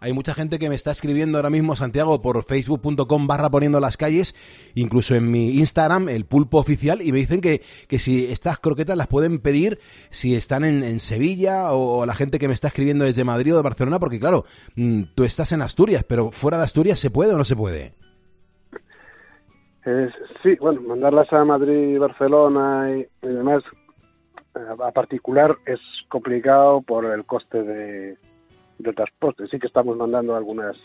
[0.00, 3.96] Hay mucha gente que me está escribiendo ahora mismo, Santiago, por facebook.com barra poniendo las
[3.96, 4.34] calles,
[4.74, 8.96] incluso en mi Instagram, el pulpo oficial, y me dicen que, que si estas croquetas
[8.96, 9.78] las pueden pedir
[10.10, 13.56] si están en, en Sevilla o, la gente que me está escribiendo desde Madrid o
[13.56, 14.44] de Barcelona, porque claro,
[14.76, 17.94] mm, tú estás en Asturias, pero fuera de Asturias ¿se puede o no se puede?
[19.84, 20.08] Eh,
[20.42, 23.62] sí, bueno, mandarlas a Madrid, Barcelona y, y demás,
[24.56, 28.16] a particular es complicado por el coste de,
[28.78, 29.46] del transporte.
[29.48, 30.76] Sí que estamos mandando algunas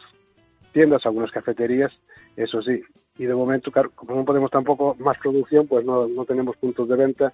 [0.71, 1.91] tiendas, algunas cafeterías,
[2.35, 2.81] eso sí.
[3.17, 6.95] Y de momento, como no podemos tampoco más producción, pues no, no tenemos puntos de
[6.95, 7.33] venta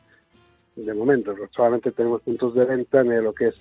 [0.75, 1.35] de momento.
[1.55, 3.55] Solamente tenemos puntos de venta en lo que es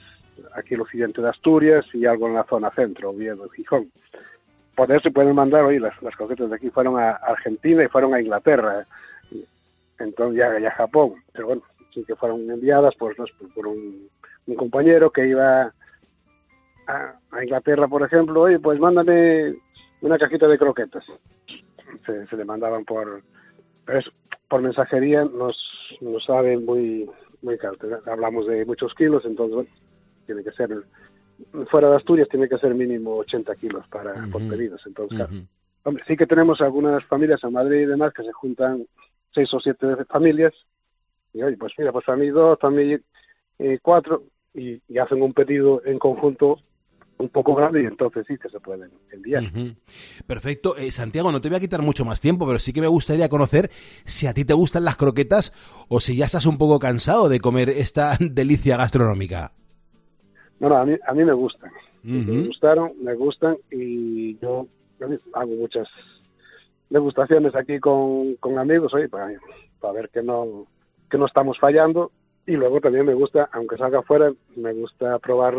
[0.54, 3.90] aquí el occidente de Asturias y algo en la zona centro, Oviedo, Gijón
[4.76, 7.88] por eso se pueden mandar hoy las, las croquetas de aquí fueron a Argentina y
[7.88, 8.86] fueron a Inglaterra
[9.98, 11.62] entonces ya, ya Japón pero bueno
[11.96, 14.09] sí que fueron enviadas por, por, por un,
[14.46, 15.72] un, compañero que iba
[16.87, 19.54] a, a, Inglaterra por ejemplo oye pues mándame
[20.02, 21.04] una cajita de croquetas
[22.04, 23.22] se, se le mandaban por
[23.87, 24.00] pero
[24.48, 25.56] por mensajería nos,
[26.02, 27.09] nos sabe muy
[27.40, 29.66] muy caro hablamos de muchos kilos entonces
[30.26, 30.70] tiene que ser
[31.70, 34.32] fuera de Asturias tiene que ser mínimo 80 kilos para uh -huh.
[34.32, 34.82] por pedidos.
[34.87, 35.46] Entonces, uh -huh.
[35.85, 38.87] hombre, sí que tenemos algunas familias en Madrid y demás que se juntan
[39.32, 40.54] seis o siete familias
[41.32, 42.96] y oye, pues mira, pues a mí dos, mí
[43.58, 46.58] eh, cuatro y, y, hacen un pedido en conjunto
[47.18, 49.42] un poco grande y entonces sí que se pueden enviar.
[49.42, 49.76] Uh -huh.
[50.26, 50.76] Perfecto.
[50.76, 53.28] Eh, Santiago, no te voy a quitar mucho más tiempo, pero sí que me gustaría
[53.28, 53.70] conocer
[54.04, 55.52] si a ti te gustan las croquetas
[55.88, 59.52] o si ya estás un poco cansado de comer esta delicia gastronómica.
[60.60, 61.70] No, no, a mí, a mí me gustan.
[62.04, 62.26] Uh -huh.
[62.26, 64.66] Me gustaron, me gustan y yo
[65.34, 65.88] hago muchas
[66.88, 69.28] degustaciones aquí con, con amigos, oye, para,
[69.80, 70.66] para ver que no,
[71.10, 72.10] que no estamos fallando.
[72.46, 75.56] Y luego también me gusta, aunque salga afuera, me gusta probar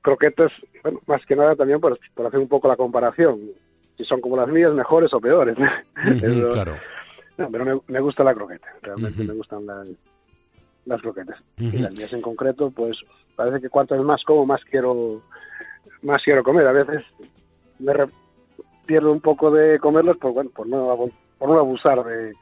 [0.00, 0.50] croquetas,
[0.82, 3.40] bueno, más que nada también por, por hacer un poco la comparación.
[3.96, 5.56] Si son como las mías, mejores o peores.
[5.58, 5.62] Uh
[5.94, 6.74] -huh, Eso, claro.
[7.38, 9.28] No, pero me, me, gusta la croqueta, realmente uh -huh.
[9.28, 9.88] me gustan las,
[10.86, 11.38] las croquetas.
[11.58, 11.74] Uh -huh.
[11.74, 12.98] Y las mías en concreto, pues
[13.36, 15.22] parece que cuantas más como, más quiero,
[16.02, 16.66] más quiero comer.
[16.66, 17.04] A veces
[17.78, 17.92] me
[18.86, 20.96] pierdo un poco de comerlas, por, bueno, por, no,
[21.38, 22.32] por no abusar de,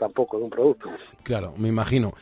[0.00, 0.88] tampoco de un producto.
[1.22, 2.14] Claro, me imagino.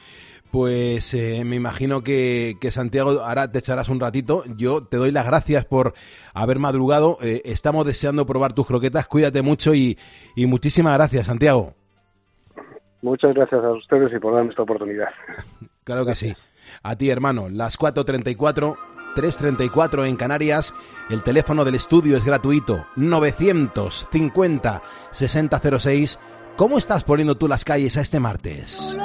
[0.51, 4.43] Pues eh, me imagino que, que, Santiago ahora te echarás un ratito.
[4.57, 5.95] Yo te doy las gracias por
[6.35, 7.19] haber madrugado.
[7.23, 9.07] Eh, estamos deseando probar tus croquetas.
[9.07, 9.99] Cuídate mucho y,
[10.35, 11.75] y, muchísimas gracias, Santiago.
[13.03, 15.09] Muchas gracias a ustedes y por darme esta oportunidad.
[15.85, 16.35] Claro que sí.
[16.83, 17.49] A ti, hermano.
[17.49, 18.77] Las 4.34,
[19.17, 20.75] 3.34 en Canarias.
[21.09, 22.85] El teléfono del estudio es gratuito.
[22.97, 26.19] 950 6006.
[26.59, 28.99] ¿Cómo estás poniendo tú las calles a este martes?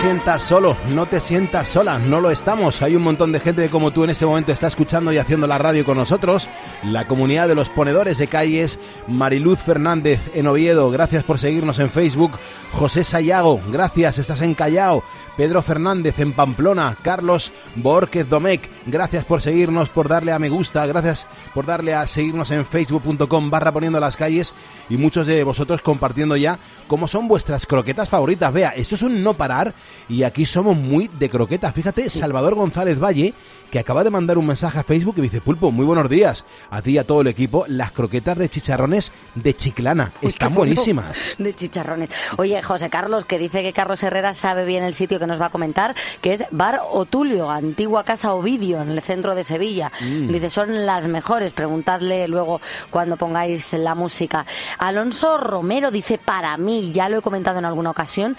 [0.00, 2.82] Sientas solo, no te sientas sola, no lo estamos.
[2.82, 5.58] Hay un montón de gente como tú en ese momento está escuchando y haciendo la
[5.58, 6.48] radio con nosotros.
[6.84, 11.90] La comunidad de los ponedores de calles, Mariluz Fernández en Oviedo, gracias por seguirnos en
[11.90, 12.38] Facebook.
[12.70, 15.02] José Sayago, gracias, estás en Callao.
[15.36, 20.84] Pedro Fernández en Pamplona, Carlos Borquez Domecq, gracias por seguirnos, por darle a me gusta,
[20.86, 24.52] gracias por darle a seguirnos en facebook.com barra poniendo las calles
[24.88, 28.52] y muchos de vosotros compartiendo ya cómo son vuestras croquetas favoritas.
[28.52, 29.74] Vea, esto es un no parar
[30.08, 31.72] y aquí somos muy de croquetas.
[31.72, 33.32] Fíjate, Salvador González Valle,
[33.70, 36.44] que acaba de mandar un mensaje a Facebook y dice, Pulpo, muy buenos días.
[36.70, 40.12] A ti y a todo el equipo, las croquetas de chicharrones de Chiclana.
[40.20, 41.34] Están buenísimas.
[41.38, 42.10] De chicharrones.
[42.36, 45.46] Oye, José Carlos, que dice que Carlos Herrera sabe bien el sitio que nos va
[45.46, 49.90] a comentar, que es Bar Otulio, antigua casa Ovidio, en el centro de Sevilla.
[50.00, 50.32] Mm.
[50.32, 51.52] Dice, son las mejores.
[51.52, 54.44] Preguntadle luego cuando pongáis la música.
[54.78, 58.36] Alonso Romero dice, para mí, ya lo he comentado en alguna ocasión,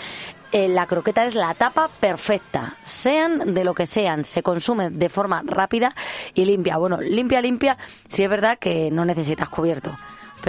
[0.52, 5.10] eh, la croqueta es la tapa perfecta, sean de lo que sean, se consume de
[5.10, 5.94] forma rápida
[6.34, 6.78] y limpia.
[6.78, 9.96] Bueno, limpia, limpia, si es verdad que no necesitas cubierto.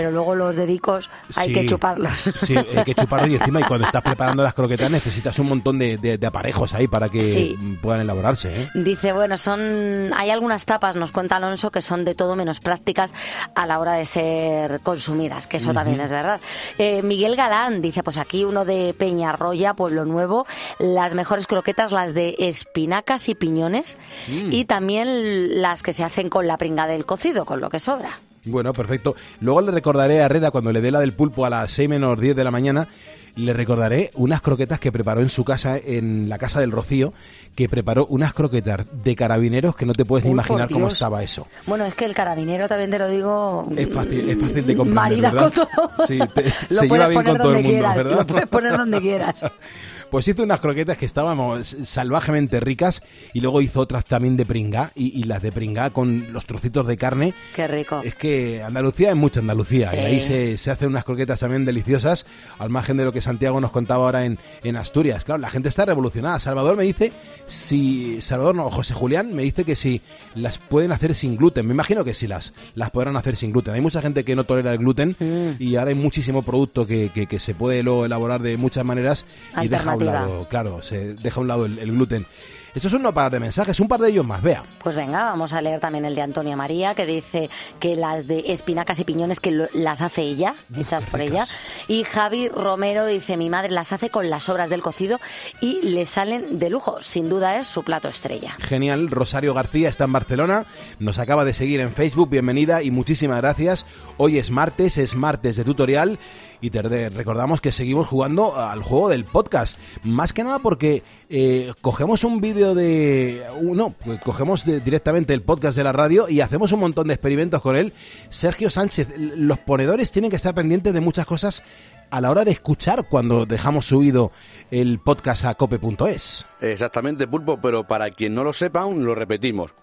[0.01, 1.53] Pero luego los dedicos hay Sí.
[1.55, 2.31] que chuparlos.
[2.41, 5.79] Sí, hay que chuparlo y encima y cuando estás preparando las croquetas necesitas un montón
[5.79, 7.55] de, de- de aparejos ahí para que Sí.
[7.83, 8.63] puedan elaborarse.
[8.63, 8.71] ¿eh?
[8.75, 13.13] Dice, bueno, son hay algunas tapas, nos cuenta Alonso, que son de todo menos prácticas
[13.55, 16.41] a la hora de ser consumidas, que eso también es verdad.
[16.79, 20.47] Eh, Miguel Galán dice, pues aquí uno de Peñarroya, Pueblo Nuevo,
[20.79, 24.51] las mejores croquetas, las de espinacas y piñones, Mm.
[24.53, 28.19] y también las que se hacen con la pringa del cocido, con lo que sobra.
[28.45, 29.15] Bueno, perfecto.
[29.41, 32.19] Luego le recordaré a Herrera cuando le dé la del pulpo a las 6 menos
[32.21, 32.89] 10 de la mañana.
[33.37, 37.13] Le recordaré unas croquetas que preparó en su casa, en la casa del Rocío,
[37.55, 41.47] que preparó unas croquetas de carabineros que no te puedes ni imaginar cómo estaba eso.
[41.67, 43.69] Bueno, es que el carabinero también te lo digo.
[43.77, 45.53] Es fácil, es fácil de comprender, Marida ¿verdad?
[45.55, 46.07] con todo.
[46.09, 46.43] Sí, te-
[46.75, 48.17] Lo se lleva bien con todo el donde mundo, quieras, ¿verdad?
[48.19, 49.45] Lo puedes poner donde quieras.
[50.11, 54.93] Pues hizo unas croquetas que estábamos salvajemente ricas y luego hizo otras también de pringá
[54.95, 57.35] y, y las de pringá con los trocitos de carne.
[57.55, 58.01] Qué rico.
[58.05, 59.97] Es que Andalucía es mucha Andalucía Sí.
[59.97, 62.27] y ahí se, se hacen unas croquetas también deliciosas
[62.59, 65.25] al margen de lo que Santiago nos contaba ahora en, en Asturias.
[65.25, 66.41] Claro, la gente está revolucionada.
[66.41, 67.13] Salvador me dice
[67.47, 68.21] si...
[68.21, 70.01] Salvador no, José Julián me dice que si
[70.35, 71.67] las pueden hacer sin gluten.
[71.67, 73.75] Me imagino que sí las, las podrán hacer sin gluten.
[73.75, 75.63] Hay mucha gente que no tolera el gluten Mm.
[75.63, 79.25] y ahora hay muchísimo producto que, que- que se puede luego elaborar de muchas maneras
[79.63, 80.35] y deja a un Alternativa.
[80.37, 82.27] lado, claro, se deja a un lado el, el gluten.
[82.73, 84.63] Esto es un parar de mensajes, un par de ellos más, vea.
[84.81, 88.45] Pues venga, vamos a leer también el de Antonia María, que dice que las de
[88.47, 91.45] espinacas y piñones que lo- las hace ella, hechas por ella.
[91.89, 95.19] Y Javi Romero dice, mi madre las hace con las sobras del cocido
[95.61, 97.03] y le salen de lujo.
[97.03, 98.53] Sin duda es su plato estrella.
[98.61, 100.65] Genial, Rosario García está en Barcelona,
[101.01, 103.85] nos acaba de seguir en Facebook, bienvenida y muchísimas gracias.
[104.17, 106.21] Hoy es martes, es martes de tutorial
[106.61, 109.79] y te recordamos que seguimos jugando al juego del podcast.
[110.03, 113.43] Más que nada porque eh, cogemos un vídeo de...
[113.63, 117.63] No, pues cogemos directamente el podcast de la radio y hacemos un montón de experimentos
[117.63, 117.93] con él.
[118.29, 121.63] Sergio Sánchez, los ponedores tienen que estar pendientes de muchas cosas
[122.11, 124.33] a la hora de escuchar cuando dejamos subido
[124.71, 126.47] el podcast a cope.es.
[126.61, 129.75] Exactamente, Pulpo, pero para quien no lo sepa, aún lo repetimos.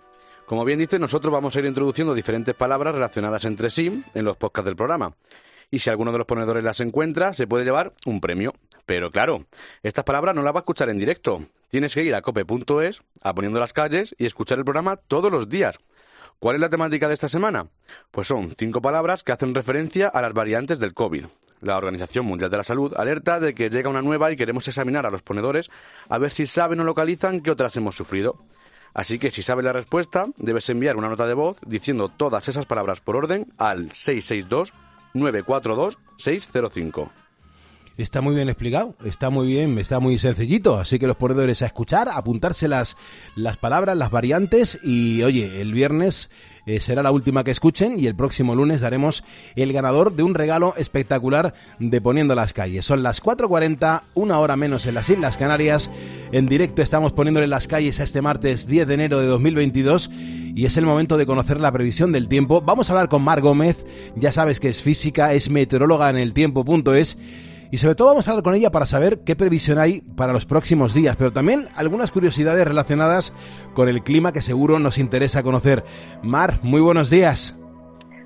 [0.45, 4.37] Como bien dice, nosotros vamos a ir introduciendo diferentes palabras relacionadas entre sí en los
[4.37, 5.13] podcasts del programa.
[5.69, 8.53] Y si alguno de los ponedores las encuentra, se puede llevar un premio.
[8.85, 9.45] Pero claro,
[9.83, 11.45] estas palabras no las va a escuchar en directo.
[11.69, 15.49] Tienes que ir a cope.es, a poniendo las calles y escuchar el programa todos los
[15.49, 15.77] días.
[16.39, 17.67] ¿Cuál es la temática de esta semana?
[18.11, 21.25] Pues son cinco palabras que hacen referencia a las variantes del COVID.
[21.61, 25.05] La Organización Mundial de la Salud alerta de que llega una nueva y queremos examinar
[25.05, 25.69] a los ponedores
[26.07, 28.37] a ver si saben o localizan qué otras hemos sufrido.
[28.93, 32.65] Así que si sabes la respuesta, debes enviar una nota de voz diciendo todas esas
[32.65, 33.91] palabras por orden al
[35.13, 37.09] 662-942-605.
[37.97, 40.77] Está muy bien explicado, está muy bien, está muy sencillito.
[40.77, 42.95] Así que los ponedores a escuchar, a apuntarse las,
[43.59, 44.77] palabras, las variantes.
[44.83, 46.29] Y oye, el viernes
[46.67, 49.23] eh, será la última que escuchen y el próximo lunes daremos
[49.55, 52.85] el ganador de un regalo espectacular de Poniendo las calles.
[52.85, 55.89] Son las 4.40, una hora menos en las Islas Canarias.
[56.31, 60.65] En directo estamos poniéndole las calles a este martes 10 de enero de 2022 y
[60.65, 62.61] es el momento de conocer la previsión del tiempo.
[62.61, 66.33] Vamos a hablar con Mar Gómez, ya sabes que es física, es meteoróloga en el
[66.33, 67.17] tiempo.es
[67.71, 70.45] y sobre todo vamos a hablar con ella para saber qué previsión hay para los
[70.45, 73.33] próximos días, pero también algunas curiosidades relacionadas
[73.73, 75.83] con el clima que seguro nos interesa conocer.
[76.23, 77.55] Mar, muy buenos días.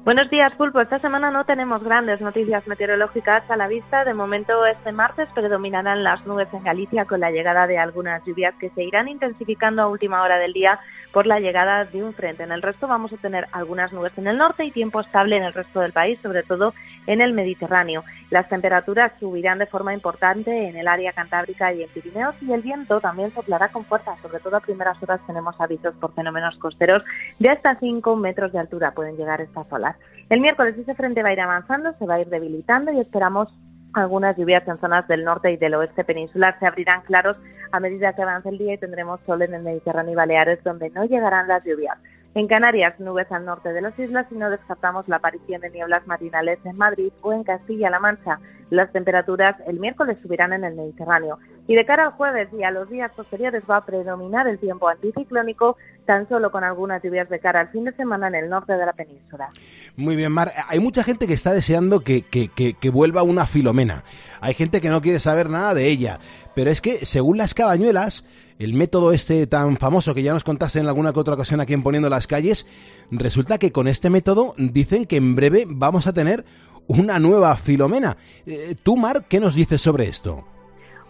[0.03, 0.81] Buenos días, Pulpo.
[0.81, 4.03] Esta semana no tenemos grandes noticias meteorológicas a la vista.
[4.03, 8.55] De momento, este martes predominarán las nubes en Galicia con la llegada de algunas lluvias
[8.55, 10.79] que se irán intensificando a última hora del día
[11.13, 12.41] por la llegada de un frente.
[12.41, 15.43] En el resto vamos a tener algunas nubes en el norte y tiempo estable en
[15.43, 16.73] el resto del país, sobre todo
[17.05, 18.03] en el Mediterráneo.
[18.31, 22.61] Las temperaturas subirán de forma importante en el área cantábrica y en Pirineos y el
[22.61, 24.15] viento también soplará con fuerza.
[24.23, 27.03] Sobre todo a primeras horas tenemos avisos por fenómenos costeros
[27.37, 28.91] de hasta 5 metros de altura.
[28.91, 29.90] Pueden llegar estas olas.
[30.29, 33.49] El miércoles ese frente va a ir avanzando, se va a ir debilitando y esperamos
[33.93, 36.57] algunas lluvias en zonas del norte y del oeste peninsular.
[36.59, 37.37] Se abrirán claros
[37.71, 40.89] a medida que avance el día y tendremos sol en el Mediterráneo y Baleares, donde
[40.89, 41.97] no llegarán las lluvias.
[42.33, 46.07] En Canarias, nubes al norte de las islas y no descartamos la aparición de nieblas
[46.07, 48.39] matinales en Madrid o en Castilla-La Mancha.
[48.69, 51.39] Las temperaturas el miércoles subirán en el Mediterráneo.
[51.67, 54.87] Y de cara al jueves y a los días posteriores va a predominar el tiempo
[54.87, 55.75] anticiclónico,
[56.05, 58.85] tan solo con algunas lluvias de cara al fin de semana en el norte de
[58.85, 59.49] la península.
[59.97, 60.53] Muy bien, Mar.
[60.69, 64.05] Hay mucha gente que está deseando que, que, que, que vuelva una filomena.
[64.39, 66.19] Hay gente que no quiere saber nada de ella.
[66.55, 68.25] Pero es que, según las cabañuelas,
[68.63, 71.73] el método este tan famoso que ya nos contaste en alguna que otra ocasión aquí
[71.73, 72.67] en Poniendo las Calles,
[73.09, 76.45] resulta que con este método dicen que en breve vamos a tener
[76.85, 78.17] una nueva Filomena.
[78.45, 80.45] Eh, tú, Mar, ¿qué nos dices sobre esto?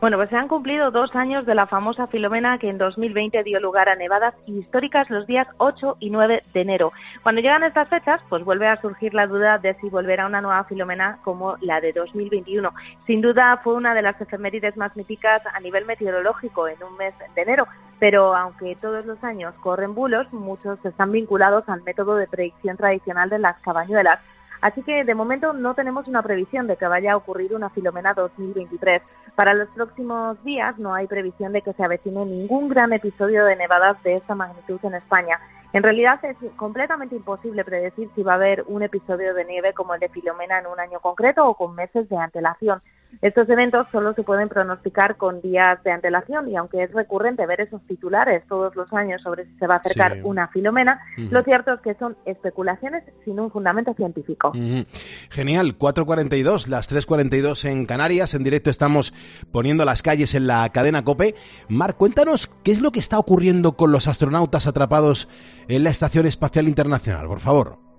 [0.01, 3.59] Bueno, pues se han cumplido dos años de la famosa Filomena que en 2020 dio
[3.59, 6.91] lugar a nevadas históricas los días 8 y 9 de enero.
[7.21, 10.63] Cuando llegan estas fechas, pues vuelve a surgir la duda de si volverá una nueva
[10.63, 12.73] Filomena como la de 2021.
[13.05, 17.13] Sin duda fue una de las efemérides más míticas a nivel meteorológico en un mes
[17.35, 17.67] de enero,
[17.99, 23.29] pero aunque todos los años corren bulos, muchos están vinculados al método de predicción tradicional
[23.29, 24.19] de las cabañuelas.
[24.61, 28.13] Así que de momento no tenemos una previsión de que vaya a ocurrir una Filomena
[28.13, 29.01] 2023.
[29.35, 33.55] Para los próximos días no hay previsión de que se avecine ningún gran episodio de
[33.55, 35.39] nevadas de esta magnitud en España.
[35.73, 39.95] En realidad es completamente imposible predecir si va a haber un episodio de nieve como
[39.95, 42.81] el de Filomena en un año concreto o con meses de antelación.
[43.21, 47.61] Estos eventos solo se pueden pronosticar con días de antelación y aunque es recurrente ver
[47.61, 50.21] esos titulares todos los años sobre si se va a acercar Sí.
[50.23, 54.49] una filomena, lo cierto es que son especulaciones sin un fundamento científico.
[54.49, 54.85] Ujú.
[55.29, 58.33] Genial, 4.42, las 3.42 en Canarias.
[58.33, 59.13] En directo estamos
[59.51, 61.35] poniendo las calles en la cadena Cope.
[61.69, 65.27] Mar, cuéntanos qué es lo que está ocurriendo con los astronautas atrapados
[65.67, 67.90] en la Estación Espacial Internacional, por favor.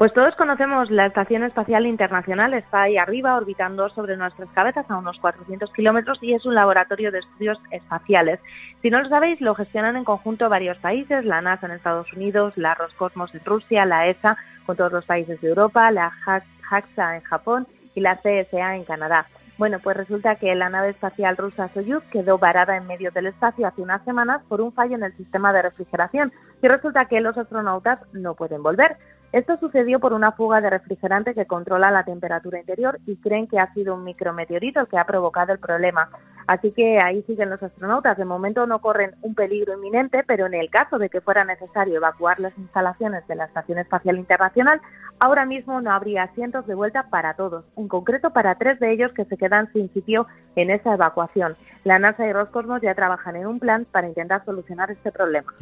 [0.00, 4.96] Pues todos conocemos la Estación Espacial Internacional, está ahí arriba orbitando sobre nuestras cabezas a
[4.96, 8.40] unos 400 kilómetros y es un laboratorio de estudios espaciales.
[8.80, 12.56] Si no lo sabéis, lo gestionan en conjunto varios países, la NASA en Estados Unidos,
[12.56, 17.16] la Roscosmos en Rusia, la ESA con todos los países de Europa, la Ja- JAXA
[17.16, 19.26] en Japón y la CSA en Canadá.
[19.58, 23.66] Bueno, pues resulta que la nave espacial rusa Soyuz quedó varada en medio del espacio
[23.66, 26.32] hace unas semanas por un fallo en el sistema de refrigeración
[26.62, 28.96] y resulta que los astronautas no pueden volver.
[29.32, 33.60] Esto sucedió por una fuga de refrigerante que controla la temperatura interior y creen que
[33.60, 36.08] ha sido un micrometeorito el que ha provocado el problema.
[36.48, 38.18] Así que ahí siguen los astronautas.
[38.18, 41.94] De momento no corren un peligro inminente, pero en el caso de que fuera necesario
[41.94, 44.80] evacuar las instalaciones de la Estación Espacial Internacional,
[45.20, 49.12] ahora mismo no habría asientos de vuelta para todos, en concreto para tres de ellos
[49.12, 50.26] que se quedan sin sitio
[50.56, 51.54] en esa evacuación.
[51.84, 55.54] La NASA y Roscosmos ya trabajan en un plan para intentar solucionar este problema.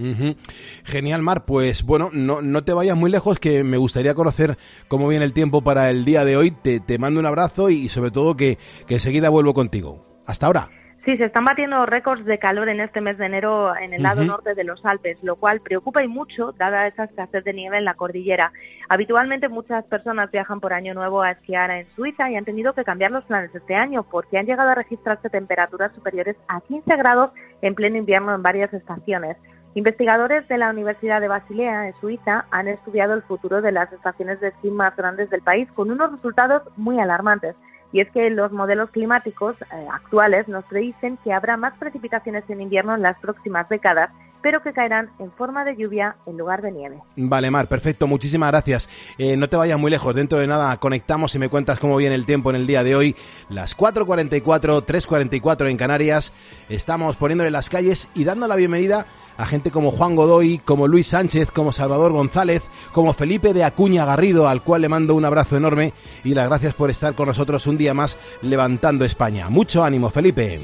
[0.85, 1.45] Genial, Mar.
[1.45, 4.57] Pues bueno, no, no te vayas muy lejos, que me gustaría conocer
[4.89, 6.51] cómo viene el tiempo para el día de hoy.
[6.51, 10.05] Te, te mando un abrazo y, sobre todo que, que enseguida vuelvo contigo.
[10.27, 10.69] Hasta ahora.
[11.09, 14.25] Sí, se están batiendo récords de calor en este mes de enero en el lado
[14.25, 17.87] norte de los Alpes, lo cual preocupa y mucho dada esa escasez de nieve en
[17.87, 18.53] la cordillera.
[18.91, 22.85] Habitualmente muchas personas viajan por año nuevo a esquiar en Suiza y han tenido que
[22.85, 27.31] cambiar los planes este año porque han llegado a registrarse temperaturas superiores a 15 grados
[27.63, 29.39] en pleno invierno en varias estaciones.
[29.75, 34.41] Investigadores de la Universidad de Basilea, en Suiza, han estudiado el futuro de las estaciones
[34.41, 37.55] de esquí más grandes del país con unos resultados muy alarmantes.
[37.93, 42.61] Y es que los modelos climáticos eh, actuales nos predicen que habrá más precipitaciones en
[42.61, 44.11] invierno en las próximas décadas,
[44.43, 46.99] pero que caerán en forma de lluvia en lugar de nieve.
[47.17, 48.89] Vale, Mar, perfecto, muchísimas gracias.
[49.19, 52.15] Eh, no te vayas muy lejos, dentro de nada conectamos y me cuentas cómo viene
[52.15, 53.17] el tiempo en el día de hoy.
[53.49, 56.33] Las 4.44, 3.44 en Canarias,
[56.69, 59.07] estamos poniéndole las calles y dando la bienvenida
[59.39, 62.63] a gente como Juan Godoy, como Luis Sánchez, como Salvador González,
[62.93, 66.75] como Felipe de Acuña Garrido, al cual le mando un abrazo enorme y las gracias
[66.75, 69.49] por estar con nosotros un día más levantando España.
[69.49, 70.61] Mucho ánimo, Felipe.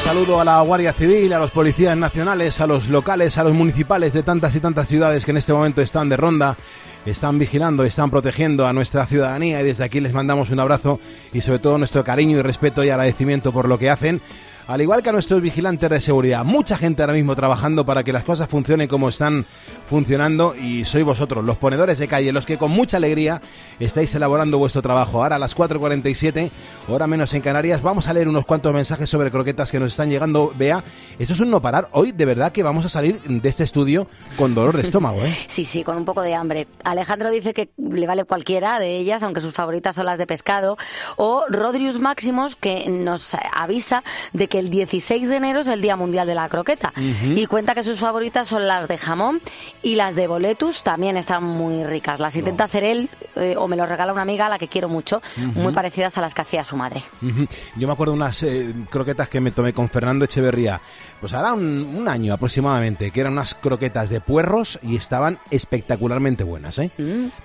[0.00, 4.12] Saludo a la Guardia Civil, a los policías nacionales, a los locales, a los municipales
[4.12, 6.56] de tantas y tantas ciudades que en este momento están de ronda,
[7.06, 11.00] están vigilando, están protegiendo a nuestra ciudadanía y desde aquí les mandamos un abrazo
[11.32, 14.20] y sobre todo nuestro cariño y respeto y agradecimiento por lo que hacen.
[14.66, 18.14] Al igual que a nuestros vigilantes de seguridad, mucha gente ahora mismo trabajando para que
[18.14, 19.44] las cosas funcionen como están
[19.86, 23.42] funcionando y sois vosotros, los ponedores de calle, los que con mucha alegría
[23.78, 25.22] estáis elaborando vuestro trabajo.
[25.22, 26.50] Ahora a las 4.47,
[26.88, 30.08] hora menos en Canarias, vamos a leer unos cuantos mensajes sobre croquetas que nos están
[30.08, 30.54] llegando.
[30.56, 30.82] Vea,
[31.18, 31.88] eso es un no parar.
[31.92, 34.08] Hoy de verdad que vamos a salir de este estudio
[34.38, 35.36] con dolor de estómago, ¿eh?
[35.46, 36.66] Sí, sí, con un poco de hambre.
[36.84, 40.78] Alejandro dice que le vale cualquiera de ellas, aunque sus favoritas son las de pescado.
[41.16, 44.02] O Rodrius Máximos, que nos avisa
[44.32, 46.92] de que el 16 de enero es el Día Mundial de la Croqueta.
[47.24, 49.40] Y cuenta que sus favoritas son las de jamón
[49.82, 52.20] y las de boletus también están muy ricas.
[52.20, 54.88] Las intenta hacer él eh, o me lo regala una amiga a la que quiero
[54.88, 55.20] mucho,
[55.54, 57.02] muy parecidas a las que hacía su madre.
[57.76, 60.80] Yo me acuerdo unas eh, croquetas que me tomé con Fernando Echeverría,
[61.20, 66.44] pues ahora un, un año aproximadamente, que eran unas croquetas de puerros y estaban espectacularmente
[66.44, 66.90] buenas, ¿eh?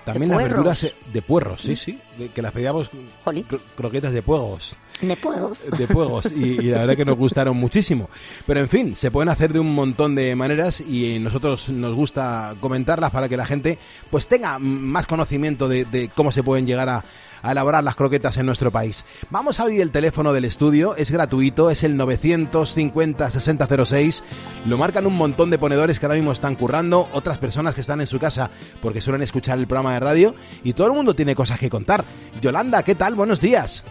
[0.04, 0.38] También las puerros.
[0.38, 1.98] verduras eh, de puerros, sí, sí,
[2.34, 2.90] que las pedíamos
[3.24, 4.76] cro- croquetas de puegos.
[5.00, 5.70] De puegos.
[5.70, 8.10] De puegos, y, y la verdad que nos gustaron muchísimo.
[8.46, 12.54] Pero en fin, se pueden hacer de un montón de maneras y nosotros nos gusta
[12.60, 13.78] comentarlas para que la gente
[14.10, 17.04] pues tenga más conocimiento de, de cómo se pueden llegar a,
[17.42, 19.04] a elaborar las croquetas en nuestro país.
[19.30, 24.22] Vamos a abrir el teléfono del estudio, es gratuito, es el 950-6006.
[24.66, 28.00] Lo marcan un montón de ponedores que ahora mismo están currando, otras personas que están
[28.00, 28.50] en su casa
[28.82, 30.34] porque suelen escuchar el programa de radio
[30.64, 32.04] y todo el mundo tiene cosas que contar.
[32.40, 33.14] Yolanda, ¿qué tal?
[33.14, 33.84] Buenos días.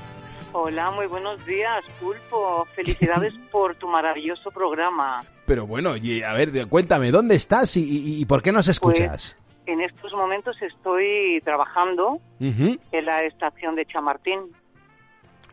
[0.51, 2.65] Hola, muy buenos días, Pulpo.
[2.75, 5.23] Felicidades por tu maravilloso programa.
[5.45, 9.35] Pero bueno, y a ver, cuéntame, ¿dónde estás y, y- y por qué nos escuchas?
[9.65, 14.39] En estos momentos estoy trabajando en la estación de Chamartín.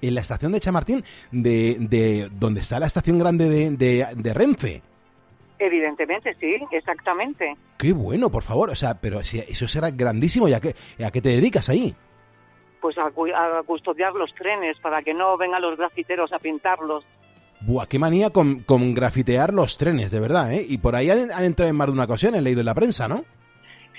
[0.01, 4.34] En la estación de Chamartín, de, de donde está la estación grande de, de- de
[4.34, 4.82] Renfe.
[5.59, 7.57] Evidentemente, sí, exactamente.
[7.78, 8.70] Qué bueno, por favor.
[8.70, 10.74] O sea, pero si eso será grandísimo, ¿ya que,
[11.05, 11.94] ¿a qué te dedicas ahí?
[12.87, 17.05] Pues a, a custodiar los trenes para que no vengan los grafiteros a pintarlos.
[17.62, 20.64] Buah, qué manía con, con grafitear los trenes, de verdad, ¿eh?
[20.68, 22.74] Y por ahí han, han entrado en más de una ocasión, he leído en la
[22.74, 23.24] prensa, ¿no?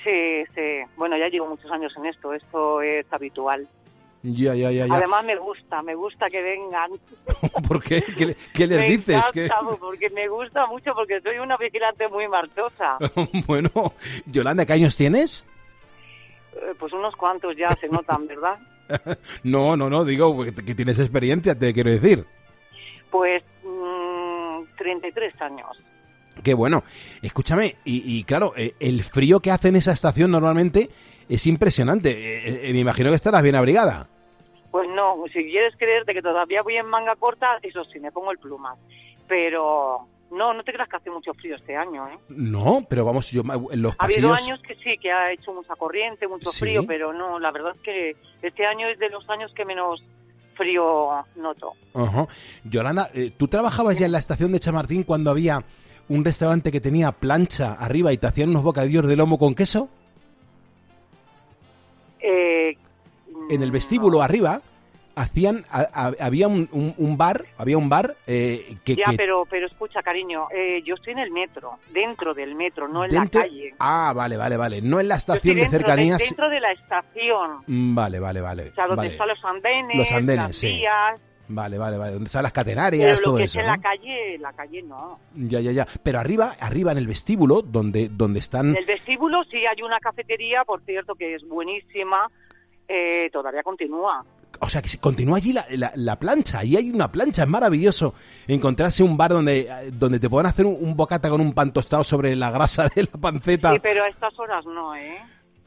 [0.05, 0.79] Sí, sí.
[0.95, 3.67] Bueno, ya llevo muchos años en esto, esto es habitual.
[4.23, 4.93] Ya, ya, ya, ya.
[4.95, 6.91] Además me gusta, me gusta que vengan.
[7.67, 8.01] ¿Por qué?
[8.17, 9.15] ¿Qué, le- qué les me dices?
[9.15, 12.97] encanta, ¿Qué- porque me gusta mucho, porque soy una vigilante muy marchosa.
[13.47, 13.69] bueno,
[14.27, 15.45] Yolanda, ¿qué años tienes?
[16.55, 18.57] Eh, Pues unos cuantos ya se notan, ¿verdad?
[19.43, 22.25] no, no, no, digo que, tienes experiencia, te quiero decir.
[23.11, 25.67] Pues mm, 33 años.
[26.43, 26.83] Qué bueno.
[27.21, 30.89] Escúchame, y, y claro, eh, el frío que hace en esa estación normalmente
[31.29, 32.11] es impresionante.
[32.11, 34.07] Eh, eh, me imagino que estarás bien abrigada.
[34.71, 38.31] Pues no, si quieres creerte que todavía voy en manga corta, eso sí, me pongo
[38.31, 38.77] el plumas.
[39.27, 42.17] Pero no, no te creas que hace mucho frío este año, ¿eh?
[42.29, 45.75] No, pero vamos, yo en los Ha habido años que sí, que ha hecho mucha
[45.75, 46.59] corriente, mucho Sí.
[46.59, 50.03] frío, pero no, la verdad es que este año es de los años que menos
[50.55, 51.73] frío noto.
[51.93, 52.27] Ajá.
[52.63, 55.59] Yolanda, eh, ¿tú trabajabas ya en la estación de Chamartín cuando había
[56.09, 59.87] un restaurante que tenía plancha arriba y te hacían unos bocadillos de lomo con queso?
[62.19, 62.75] Eh,
[63.49, 64.61] En el vestíbulo arriba
[65.17, 69.17] hacían a- a- había un, un- un bar, había un bar eh, que, ya, que
[69.17, 73.09] pero, pero escucha, cariño, eh, yo estoy en el metro, dentro del metro, no en
[73.11, 73.73] dentro- la calle.
[73.79, 74.81] Ah, vale, vale, vale.
[74.81, 76.17] No en la Yo estoy estación de cercanías.
[76.19, 78.69] dentro de la estación, Mm, Vale, vale, vale.
[78.69, 79.09] o sea, donde vale.
[79.09, 80.67] están los andenes, Los andenes, las sí.
[80.67, 82.11] vías, Vale, vale, vale.
[82.11, 83.57] Donde están las pero catenarias, lo todo que eso.
[83.59, 83.75] es en ¿no?
[83.77, 85.17] la calle, la calle no.
[85.33, 85.87] Ya, ya, ya.
[86.03, 88.71] Pero arriba, arriba en el vestíbulo, donde, donde están.
[88.71, 92.29] En el vestíbulo sí hay una cafetería, por cierto, que es buenísima,
[92.89, 94.25] eh, todavía continúa.
[94.59, 96.59] O sea, que se- continúa allí la, la- la plancha.
[96.59, 97.43] Ahí hay una plancha.
[97.43, 98.15] Es maravilloso
[98.47, 101.71] encontrarse un bar donde, eh, donde te puedan hacer un, un bocata con un pan
[101.71, 103.73] tostado sobre la grasa de la panceta.
[103.73, 105.17] Sí, pero a estas horas no, ¿eh?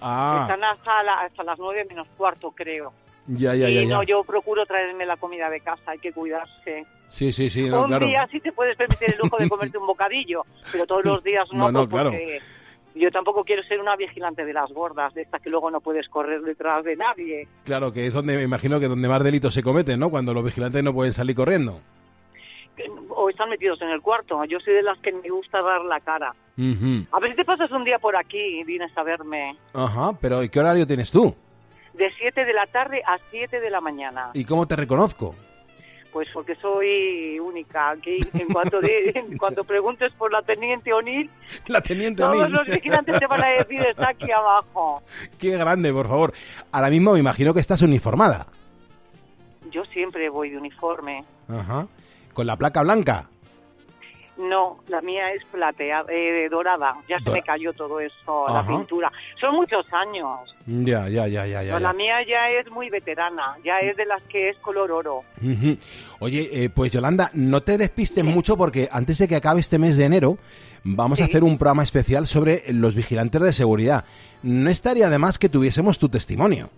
[0.00, 2.92] Ah, Están hasta, la- hasta las nueve menos cuarto, creo.
[3.28, 3.82] ya, ya, ya.
[3.82, 6.86] y no, yo procuro traerme la comida de casa, hay que cuidarse.
[7.08, 8.06] Sí, sí, sí, no, un claro.
[8.06, 11.46] día sí te puedes permitir el lujo de comerte un bocadillo, pero todos los días
[11.52, 12.10] no, No, no, pues, claro.
[12.10, 12.40] porque
[12.94, 16.08] yo tampoco quiero ser una vigilante de las gordas, de estas que luego no puedes
[16.08, 17.48] correr detrás de nadie.
[17.64, 20.10] Claro, que es donde me imagino que donde más delitos se cometen, ¿no?
[20.10, 21.80] Cuando los vigilantes no pueden salir corriendo.
[23.10, 24.42] O están metidos en el cuarto.
[24.44, 26.34] Yo soy de las que me gusta dar la cara.
[26.56, 27.06] Ujú.
[27.12, 29.56] A ver si te pasas un día por aquí y vienes a verme.
[29.74, 31.34] Ajá, pero ¿y qué horario tienes tú?
[31.94, 34.30] De 7 de la tarde a 7 de la mañana.
[34.32, 35.34] ¿Y cómo te reconozco?
[36.12, 37.90] Pues porque soy única.
[37.90, 41.30] Aquí, en cuanto, de- en cuanto preguntes por la teniente O'Neill,
[41.66, 42.52] La teniente todos O'Neill.
[42.52, 45.02] los vigilantes te van a decir está aquí abajo.
[45.38, 46.32] Qué grande, por favor.
[46.72, 48.46] Ahora mismo me imagino que estás uniformada.
[49.70, 51.24] Yo siempre voy de uniforme.
[51.48, 51.86] Ajá.
[52.34, 53.28] Con la placa blanca.
[54.40, 56.96] No, la mía es plateada, eh, dorada.
[57.08, 58.62] Ya se me cayó todo eso, Ajá.
[58.62, 59.12] la pintura.
[59.38, 60.56] Son muchos años.
[60.66, 61.72] Ya, ya, ya, ya, ya.
[61.72, 65.24] No, la mía ya es muy veterana, ya es de las que es color oro.
[66.20, 69.96] Oye, eh, pues Yolanda, no te despistes mucho porque antes de que acabe este mes
[69.96, 70.38] de enero
[70.84, 74.04] vamos a hacer un programa especial sobre los vigilantes de seguridad.
[74.42, 76.70] No estaría de más que tuviésemos tu testimonio.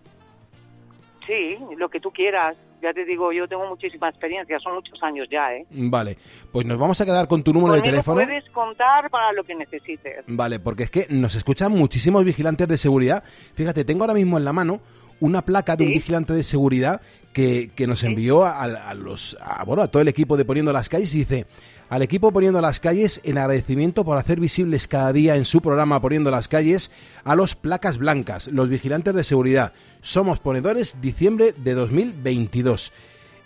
[1.33, 2.57] Sí, lo que tú quieras.
[2.83, 5.65] Ya te digo, yo tengo muchísima experiencia, son muchos años ya, ¿eh?
[5.71, 6.19] Vale,
[6.51, 8.21] pues nos vamos a quedar con tu número de teléfono.
[8.21, 10.25] puedes contar para lo que necesites.
[10.27, 13.23] Vale, porque es que nos escuchan muchísimos vigilantes de seguridad.
[13.55, 14.81] Fíjate, tengo ahora mismo en la mano
[15.21, 17.01] una placa de un vigilante de seguridad
[17.33, 20.73] que, que nos envió a, a los a, bueno, a todo el equipo de Poniendo
[20.73, 21.47] las Calles y dice
[21.93, 26.01] al equipo Poniendo las Calles en agradecimiento por hacer visibles cada día en su programa
[26.01, 26.91] Poniendo las Calles
[27.23, 29.75] a los placas blancas, los vigilantes de seguridad.
[30.01, 32.93] Somos ponedores diciembre de 2022.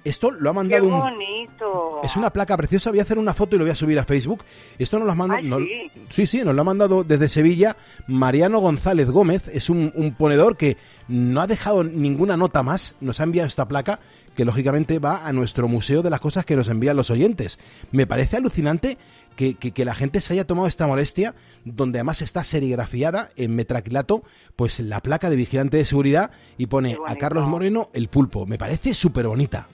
[0.06, 2.00] Esto lo ha ¡Qué mandado un bonito!
[2.02, 4.04] es una placa preciosa, voy a hacer una foto y lo voy a subir a
[4.04, 4.44] Facebook.
[4.78, 5.90] Esto nos lo manda, Ay, nos- sí.
[6.10, 7.76] sí, sí, nos lo ha mandado desde Sevilla
[8.06, 10.76] Mariano González Gómez, es un, un ponedor que
[11.08, 14.00] no ha dejado ninguna nota más, nos ha enviado esta placa
[14.34, 17.58] que lógicamente va a nuestro museo de las cosas que nos envían los oyentes.
[17.90, 18.98] Me parece alucinante
[19.34, 21.34] que, que- que la gente se haya tomado esta molestia,
[21.64, 24.22] donde además está serigrafiada en metraquilato,
[24.54, 27.16] pues la placa de vigilante de seguridad y pone a.
[27.16, 28.44] Carlos Moreno el pulpo.
[28.46, 29.68] Me parece súper bonita.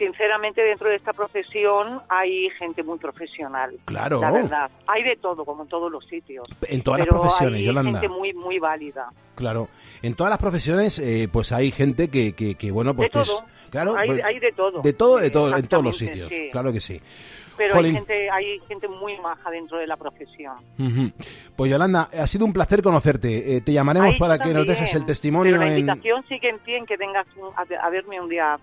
[0.00, 3.76] Sinceramente, dentro de esta profesión hay gente muy profesional.
[3.84, 4.18] Claro.
[4.22, 4.70] La verdad.
[4.86, 6.48] Hay de todo, como en todos los sitios.
[6.66, 8.00] En todas las profesiones, hay Yolanda.
[8.00, 9.10] gente muy, muy válida.
[9.34, 9.68] Claro,
[10.00, 13.44] en todas las profesiones, eh, pues hay gente que, que, que, bueno, pues De es-
[13.68, 14.80] claro, hay, pues, hay de todo.
[14.80, 16.48] de todo, de todo, en todos los sitios, sí.
[16.50, 16.98] claro que sí.
[17.58, 17.90] Pero Jolín.
[17.92, 20.54] hay gente, hay gente muy maja dentro de la profesión.
[21.56, 23.56] Pues Yolanda, ha sido un placer conocerte.
[23.56, 25.80] Eh, te llamaremos para que nos dejes el testimonio Pero la en...
[25.80, 28.58] invitación sigue en pie en que vengas un- a, a verme un día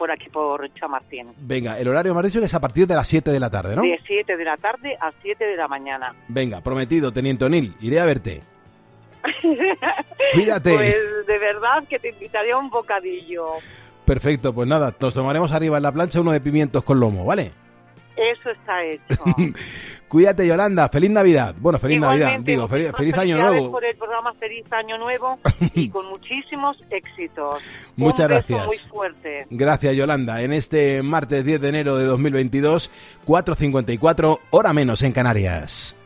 [0.00, 1.28] por aquí, por Chamartín.
[1.36, 3.50] Venga, el horario me has dicho que es a partir de las 7 de la
[3.50, 3.82] tarde, ¿no?
[3.82, 6.14] De 7 de la tarde a 7 de la mañana.
[6.26, 8.42] Venga, prometido, Teniente O'Neill, iré a verte.
[10.32, 10.74] Cuídate.
[10.74, 13.56] Pues de verdad que te invitaré a un bocadillo.
[14.06, 17.52] Perfecto, pues nada, nos tomaremos arriba en la plancha uno de pimientos con lomo, ¿vale?
[18.20, 19.24] Eso está hecho.
[20.08, 20.90] Cuídate, Yolanda.
[20.90, 21.54] Feliz Navidad.
[21.58, 23.70] Bueno, feliz Navidad, digo, feliz, año nuevo.
[23.70, 25.38] por el programa Feliz Año Nuevo
[25.74, 27.62] y con muchísimos éxitos.
[27.96, 28.66] Muchas un beso gracias.
[28.66, 29.46] muy fuerte.
[29.48, 30.42] Gracias, Yolanda.
[30.42, 32.90] En este martes 10 de enero de 2022,
[33.26, 35.96] 4.54, hora menos en Canarias.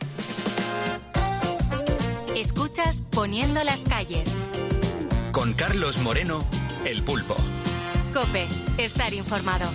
[2.35, 4.37] Escuchas Poniendo las calles.
[5.31, 6.45] Con Carlos Moreno,
[6.85, 7.35] el pulpo.
[8.13, 8.45] Cope,
[8.77, 9.65] estar informado.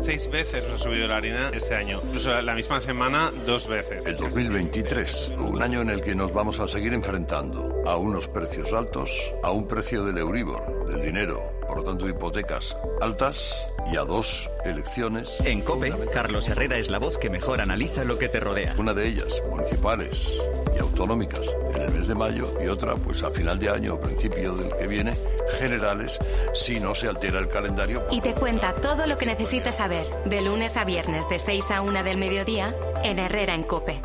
[0.00, 2.00] Seis veces nos ha subido la harina este año.
[2.04, 4.06] Incluso la misma semana, dos veces.
[4.06, 8.72] El 2023, un año en el que nos vamos a seguir enfrentando a unos precios
[8.72, 14.02] altos, a un precio del Euribor, del dinero, por lo tanto hipotecas altas y a
[14.02, 15.38] dos elecciones.
[15.44, 18.74] En COPE, Carlos Herrera es la voz que mejor analiza lo que te rodea.
[18.78, 20.38] Una de ellas, municipales
[20.76, 24.00] y autonómicas, en el mes de mayo y otra, pues a final de año o
[24.00, 25.18] principio del que viene,
[25.58, 26.18] generales,
[26.54, 28.02] si no se altera el calendario.
[28.10, 31.82] Y te cuenta todo lo que necesitas saber, de lunes a viernes de 6 a
[31.82, 32.74] 1 del mediodía,
[33.04, 34.00] en Herrera en Cope.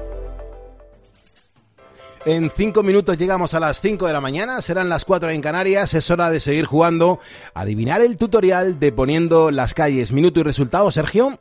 [2.26, 5.94] En cinco minutos llegamos a las 5 de la mañana, serán las 4 en Canarias,
[5.94, 7.20] es hora de seguir jugando.
[7.54, 10.12] Adivinar el tutorial de poniendo las calles.
[10.12, 11.38] Minuto y resultado, Sergio.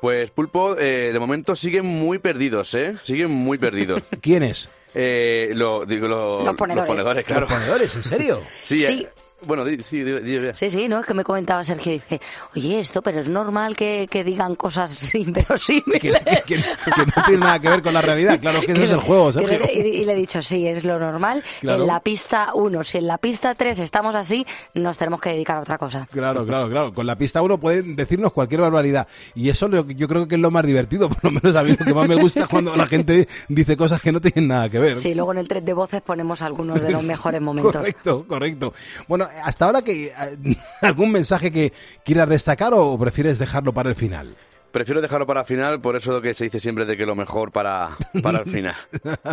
[0.00, 2.94] Pues Pulpo, eh, de momento siguen muy perdidos, ¿eh?
[3.02, 4.02] Siguen muy perdidos.
[4.20, 4.68] ¿Quiénes?
[4.94, 7.24] Eh, lo, digo, lo- Los ponedores.
[7.26, 7.48] claro.
[7.48, 8.40] Los ponedores, ¿en serio?
[8.62, 9.02] Sí, Sí.
[9.02, 9.08] eh,
[9.46, 12.20] Bueno, di- sí, di- di- di- Sí, sí, no, es que me comentaba Sergio, dice,
[12.54, 16.00] oye, esto, pero es normal que, que digan cosas inverosímiles.
[16.00, 16.64] Que, que- que no,
[16.96, 18.38] que no tiene nada que ver con la realidad.
[18.40, 19.60] Claro que ese es el juego, Sergio.
[19.72, 21.42] y, y le he dicho, sí, es lo normal.
[21.60, 21.82] Claro.
[21.82, 25.56] En la pista 1, si en la pista 3 estamos así, nos tenemos que dedicar
[25.58, 26.06] a otra cosa.
[26.10, 26.94] Claro, claro, claro.
[26.94, 29.06] Con la pista uno pueden decirnos cualquier barbaridad.
[29.34, 31.08] Y eso lo- yo creo que es lo más divertido.
[31.14, 33.76] Por lo menos a mí lo que más me gusta es cuando la gente dice
[33.76, 34.98] cosas que no tienen nada que ver.
[34.98, 37.72] Sí, luego en el tren de voces ponemos algunos de los mejores momentos.
[37.74, 38.74] Correcto, correcto.
[39.08, 40.12] Bueno, hasta ahora que eh,
[40.82, 41.72] algún mensaje que
[42.04, 44.36] quieras destacar o prefieres dejarlo para el final.
[44.72, 47.52] Prefiero dejarlo para el final, por eso que se dice siempre de que lo mejor
[47.52, 48.74] para, para el final.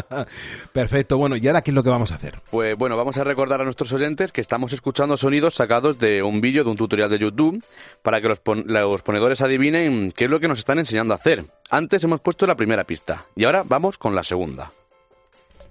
[0.72, 1.18] Perfecto.
[1.18, 2.40] Bueno, ¿y ahora qué es lo que vamos a hacer?
[2.52, 6.42] Pues bueno, vamos a recordar a nuestros oyentes que estamos escuchando sonidos sacados de un
[6.42, 7.64] vídeo, de un tutorial de YouTube,
[8.04, 11.18] para que los, pon- los ponedores adivinen qué es lo que nos están enseñando a
[11.18, 11.46] hacer.
[11.72, 14.72] Antes hemos puesto la primera pista y ahora vamos con la segunda.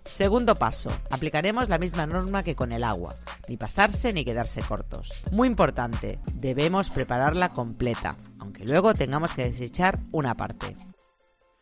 [0.05, 0.91] Segundo paso.
[1.11, 3.15] Aplicaremos la misma norma que con el agua.
[3.49, 5.23] Ni pasarse ni quedarse cortos.
[5.33, 6.19] Muy importante.
[6.33, 10.77] Debemos prepararla completa, aunque luego tengamos que desechar una parte.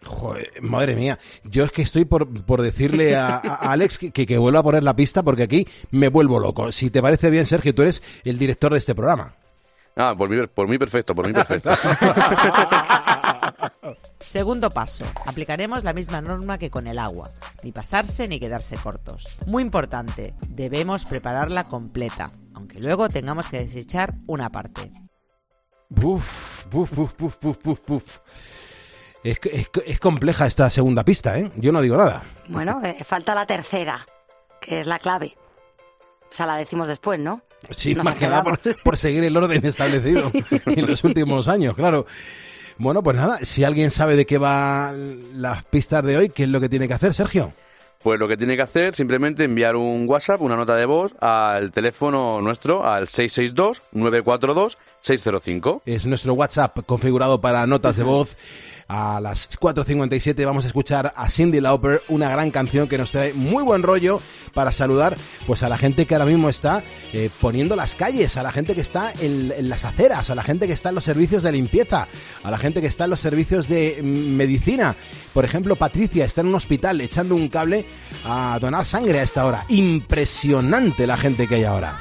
[0.04, 4.26] Joder, madre mía, yo es que estoy por, por decirle a, a Alex que, que,
[4.26, 6.70] que vuelva a poner la pista porque aquí me vuelvo loco.
[6.70, 9.34] Si te parece bien, Sergio, tú eres el director de este programa.
[9.96, 11.70] Ah, por mí, por mí perfecto, por mí perfecto.
[14.20, 15.04] Segundo paso.
[15.26, 17.28] Aplicaremos la misma norma que con el agua.
[17.62, 19.38] Ni pasarse ni quedarse cortos.
[19.46, 20.34] Muy importante.
[20.48, 24.90] Debemos prepararla completa, aunque luego tengamos que desechar una parte.
[25.88, 28.18] Buf, buf, buf, buf, buf, buf, buf.
[29.24, 31.50] Es, es, es compleja esta segunda pista, ¿eh?
[31.56, 32.22] Yo no digo nada.
[32.48, 34.06] Bueno, eh, falta la tercera,
[34.60, 35.36] que es la clave.
[36.30, 37.42] O sea, la decimos después, ¿no?
[37.70, 40.30] Sí, Nos más que nada por, por seguir el orden establecido
[40.66, 42.06] en los últimos años, claro.
[42.78, 44.92] Bueno, pues nada, si alguien sabe de qué va
[45.34, 47.52] las pistas de hoy, ¿qué es lo que tiene que hacer, Sergio?
[48.02, 51.72] Pues lo que tiene que hacer simplemente enviar un WhatsApp, una nota de voz al
[51.72, 55.82] teléfono nuestro, al 662-942-605.
[55.84, 58.36] Es nuestro WhatsApp configurado para notas de voz.
[58.88, 63.34] A las 4.57 vamos a escuchar a Cindy Lauper, una gran canción que nos trae
[63.34, 64.18] muy buen rollo
[64.54, 65.14] para saludar
[65.46, 66.82] pues a la gente que ahora mismo está
[67.12, 70.42] eh, poniendo las calles, a la gente que está en, en las aceras, a la
[70.42, 72.08] gente que está en los servicios de limpieza,
[72.42, 74.96] a la gente que está en los servicios de mm, medicina.
[75.34, 77.84] Por ejemplo, Patricia está en un hospital echando un cable
[78.24, 79.66] a donar sangre a esta hora.
[79.68, 81.98] Impresionante la gente que hay ahora.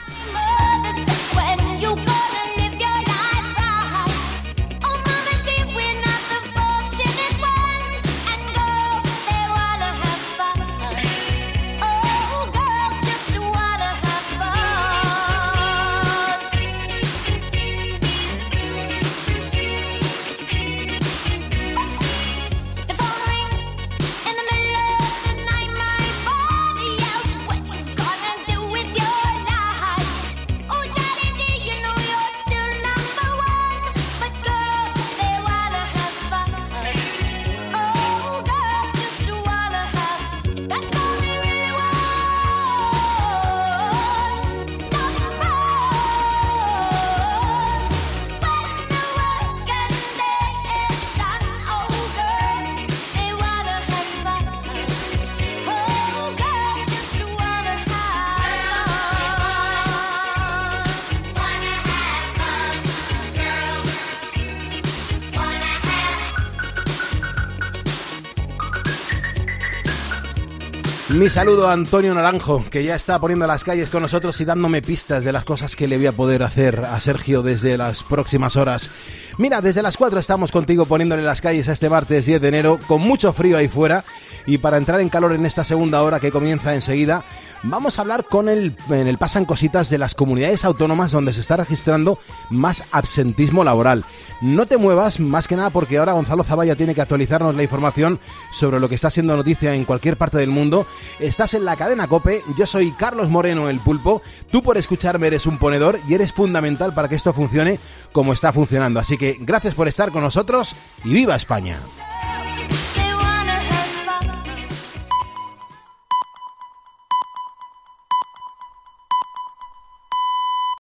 [71.17, 74.83] Mi saludo a Antonio Naranjo, que ya está poniendo las calles con nosotros y dándome
[74.83, 78.55] pistas de las cosas que le voy a poder hacer a Sergio desde las próximas
[78.55, 78.91] horas.
[79.39, 82.79] Mira, desde las 4 estamos contigo poniéndole las calles a este martes 10 de enero,
[82.87, 84.03] con mucho frío ahí fuera,
[84.47, 87.23] y para entrar en calor en esta segunda hora que comienza enseguida,
[87.61, 91.41] vamos a hablar con el, en el Pasan Cositas de las comunidades autónomas donde se
[91.41, 92.17] está registrando
[92.49, 94.05] más absentismo laboral.
[94.41, 98.19] No te muevas, más que nada porque ahora Gonzalo Zavalla tiene que actualizarnos la información
[98.51, 100.87] sobre lo que está siendo noticia en cualquier parte del mundo.
[101.19, 104.21] Estás en la cadena Cope, yo soy Carlos Moreno el Pulpo,
[104.51, 107.79] tú por escucharme eres un ponedor y eres fundamental para que esto funcione
[108.11, 108.99] como está funcionando.
[108.99, 111.77] Así gracias por estar con nosotros y viva España.